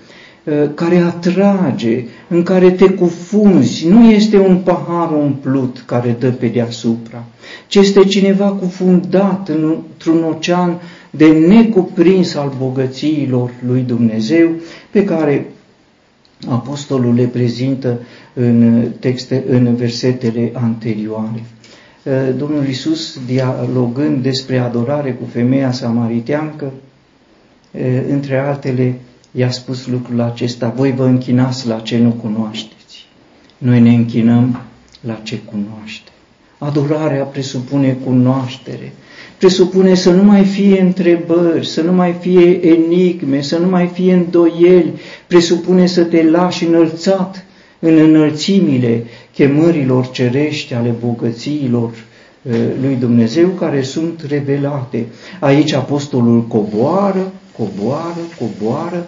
ă, 0.47 0.67
care 0.67 0.97
atrage, 0.97 2.05
în 2.29 2.43
care 2.43 2.71
te 2.71 2.91
cufunzi. 2.91 3.89
Nu 3.89 4.11
este 4.11 4.39
un 4.39 4.57
pahar 4.57 5.11
umplut 5.13 5.83
care 5.87 6.17
dă 6.19 6.29
pe 6.29 6.47
deasupra, 6.47 7.25
ci 7.67 7.75
este 7.75 8.05
cineva 8.05 8.47
cufundat 8.47 9.49
într-un 9.49 10.25
ocean 10.25 10.81
de 11.11 11.27
necuprins 11.27 12.35
al 12.35 12.53
bogățiilor 12.59 13.51
lui 13.67 13.81
Dumnezeu, 13.87 14.49
pe 14.91 15.05
care 15.05 15.47
apostolul 16.47 17.15
le 17.15 17.25
prezintă 17.25 17.99
în, 18.33 18.89
texte, 19.01 19.45
în 19.49 19.75
versetele 19.75 20.51
anterioare. 20.53 21.45
Domnul 22.37 22.67
Isus, 22.67 23.19
dialogând 23.27 24.23
despre 24.23 24.59
adorare 24.59 25.13
cu 25.13 25.25
femeia 25.33 25.73
samariteancă, 25.73 26.73
între 28.09 28.39
altele, 28.39 28.99
i-a 29.31 29.51
spus 29.51 29.87
lucrul 29.87 30.21
acesta, 30.21 30.73
voi 30.77 30.93
vă 30.93 31.05
închinați 31.05 31.67
la 31.67 31.79
ce 31.81 31.99
nu 31.99 32.11
cunoașteți. 32.11 33.07
Noi 33.59 33.81
ne 33.81 33.91
închinăm 33.95 34.61
la 35.01 35.21
ce 35.23 35.39
cunoaște. 35.39 36.11
Adorarea 36.59 37.25
presupune 37.25 37.93
cunoaștere, 38.05 38.93
presupune 39.39 39.95
să 39.95 40.11
nu 40.11 40.23
mai 40.23 40.45
fie 40.45 40.81
întrebări, 40.81 41.67
să 41.67 41.83
nu 41.83 41.93
mai 41.93 42.15
fie 42.21 42.67
enigme, 42.67 43.41
să 43.41 43.59
nu 43.59 43.69
mai 43.69 43.91
fie 43.93 44.13
îndoieli, 44.13 44.93
presupune 45.27 45.87
să 45.87 46.03
te 46.05 46.23
lași 46.31 46.65
înălțat 46.67 47.45
în 47.79 47.99
înălțimile 47.99 49.05
chemărilor 49.35 50.11
cerești 50.11 50.75
ale 50.75 50.95
bogățiilor 51.01 51.91
lui 52.81 52.97
Dumnezeu 53.01 53.49
care 53.49 53.83
sunt 53.83 54.25
revelate. 54.29 55.07
Aici 55.41 55.73
apostolul 55.73 56.43
coboară, 56.47 57.33
coboară, 57.57 58.21
coboară 58.39 59.07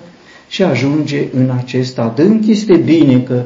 și 0.48 0.62
ajunge 0.62 1.24
în 1.34 1.50
acest 1.56 1.98
adânc. 1.98 2.46
Este 2.46 2.76
bine 2.76 3.20
că 3.20 3.42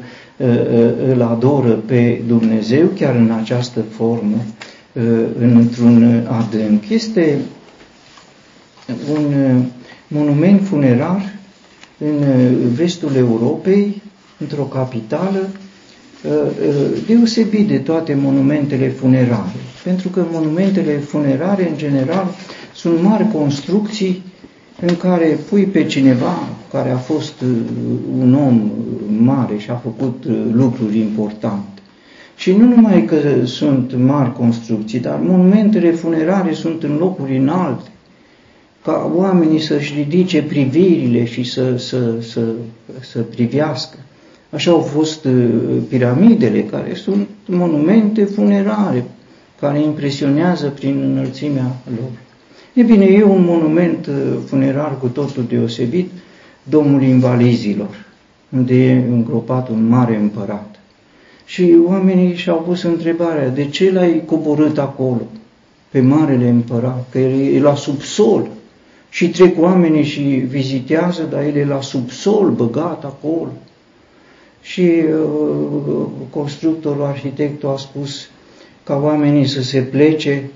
îl 1.12 1.22
adoră 1.22 1.70
pe 1.86 2.20
Dumnezeu 2.26 2.86
chiar 2.98 3.14
în 3.14 3.30
această 3.40 3.84
formă, 3.96 4.36
într-un 5.38 6.26
adânc. 6.28 6.88
Este 6.88 7.38
un 9.12 9.34
monument 10.08 10.60
funerar 10.66 11.34
în 11.98 12.24
vestul 12.74 13.14
Europei, 13.16 14.02
într-o 14.38 14.62
capitală, 14.62 15.48
deosebit 17.06 17.68
de 17.68 17.78
toate 17.78 18.14
monumentele 18.14 18.88
funerare. 18.88 19.56
Pentru 19.84 20.08
că 20.08 20.24
monumentele 20.30 20.96
funerare, 20.98 21.68
în 21.70 21.76
general, 21.76 22.26
sunt 22.74 23.02
mari 23.02 23.28
construcții 23.32 24.22
în 24.80 24.96
care 24.96 25.38
pui 25.48 25.64
pe 25.64 25.84
cineva 25.84 26.48
care 26.72 26.90
a 26.90 26.96
fost 26.96 27.40
uh, 27.40 27.48
un 28.18 28.34
om 28.34 28.70
mare 29.24 29.56
și 29.58 29.70
a 29.70 29.74
făcut 29.74 30.24
uh, 30.24 30.36
lucruri 30.52 30.98
importante. 30.98 31.73
Și 32.36 32.52
nu 32.52 32.66
numai 32.66 33.04
că 33.04 33.16
sunt 33.44 33.94
mari 33.96 34.32
construcții, 34.32 35.00
dar 35.00 35.18
monumentele 35.22 35.90
funerare 35.90 36.52
sunt 36.52 36.82
în 36.82 36.96
locuri 36.96 37.36
înalte, 37.36 37.88
ca 38.84 39.12
oamenii 39.14 39.60
să-și 39.60 39.94
ridice 39.96 40.42
privirile 40.42 41.24
și 41.24 41.42
să, 41.42 41.76
să, 41.76 42.20
să, 42.20 42.40
să 43.00 43.18
privească. 43.18 43.96
Așa 44.50 44.70
au 44.70 44.80
fost 44.80 45.24
uh, 45.24 45.48
piramidele, 45.88 46.62
care 46.62 46.94
sunt 46.94 47.28
monumente 47.46 48.24
funerare, 48.24 49.04
care 49.60 49.80
impresionează 49.80 50.68
prin 50.68 51.00
înălțimea 51.02 51.76
lor. 51.84 52.10
E 52.72 52.82
bine, 52.82 53.04
e 53.04 53.22
un 53.22 53.44
monument 53.44 54.06
uh, 54.06 54.14
funerar 54.46 54.98
cu 54.98 55.06
totul 55.06 55.44
deosebit, 55.48 56.10
Domnul 56.62 57.02
Invalizilor, 57.02 58.04
unde 58.48 58.74
e 58.74 59.04
îngropat 59.10 59.68
un 59.68 59.88
mare 59.88 60.16
împărat. 60.16 60.73
Și 61.44 61.76
oamenii 61.86 62.34
și-au 62.34 62.62
pus 62.66 62.82
întrebarea, 62.82 63.48
de 63.48 63.68
ce 63.68 63.92
l-ai 63.92 64.22
coborât 64.26 64.78
acolo, 64.78 65.20
pe 65.90 66.00
Marele 66.00 66.48
Împărat, 66.48 67.06
că 67.10 67.18
el 67.18 67.54
e 67.54 67.60
la 67.60 67.74
subsol. 67.74 68.48
Și 69.08 69.28
trec 69.28 69.60
oamenii 69.60 70.04
și 70.04 70.20
vizitează, 70.48 71.22
dar 71.22 71.42
el 71.42 71.56
e 71.56 71.64
la 71.64 71.80
subsol, 71.80 72.50
băgat 72.50 73.04
acolo. 73.04 73.52
Și 74.62 74.80
uh, 74.80 76.06
constructorul, 76.30 77.04
arhitectul 77.04 77.68
a 77.68 77.76
spus 77.76 78.28
ca 78.84 79.00
oamenii 79.02 79.46
să 79.46 79.62
se 79.62 79.80
plece 79.80 80.50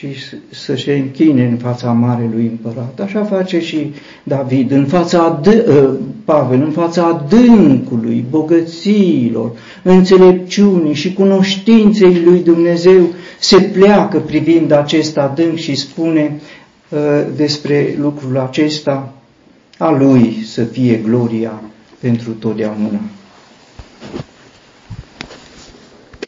și 0.00 0.14
să 0.50 0.76
se 0.76 0.92
închine 0.92 1.46
în 1.46 1.56
fața 1.56 1.92
Marelui 1.92 2.46
Împărat. 2.46 3.00
Așa 3.00 3.24
face 3.24 3.60
și 3.60 3.92
David, 4.22 4.70
în 4.70 4.86
fața 4.86 5.40
adâ- 5.40 5.68
ă, 5.68 5.96
Pavel, 6.24 6.62
în 6.62 6.70
fața 6.70 7.04
adâncului, 7.04 8.24
bogățiilor, 8.30 9.52
înțelepciunii 9.82 10.94
și 10.94 11.12
cunoștinței 11.12 12.22
lui 12.24 12.42
Dumnezeu, 12.42 13.02
se 13.38 13.56
pleacă 13.60 14.18
privind 14.18 14.70
acest 14.70 15.16
adânc 15.16 15.56
și 15.56 15.74
spune 15.74 16.40
uh, 16.88 16.98
despre 17.36 17.96
lucrul 17.98 18.38
acesta, 18.38 19.12
a 19.78 19.90
lui 19.90 20.42
să 20.46 20.64
fie 20.64 21.00
gloria 21.04 21.62
pentru 22.00 22.30
totdeauna. 22.30 23.00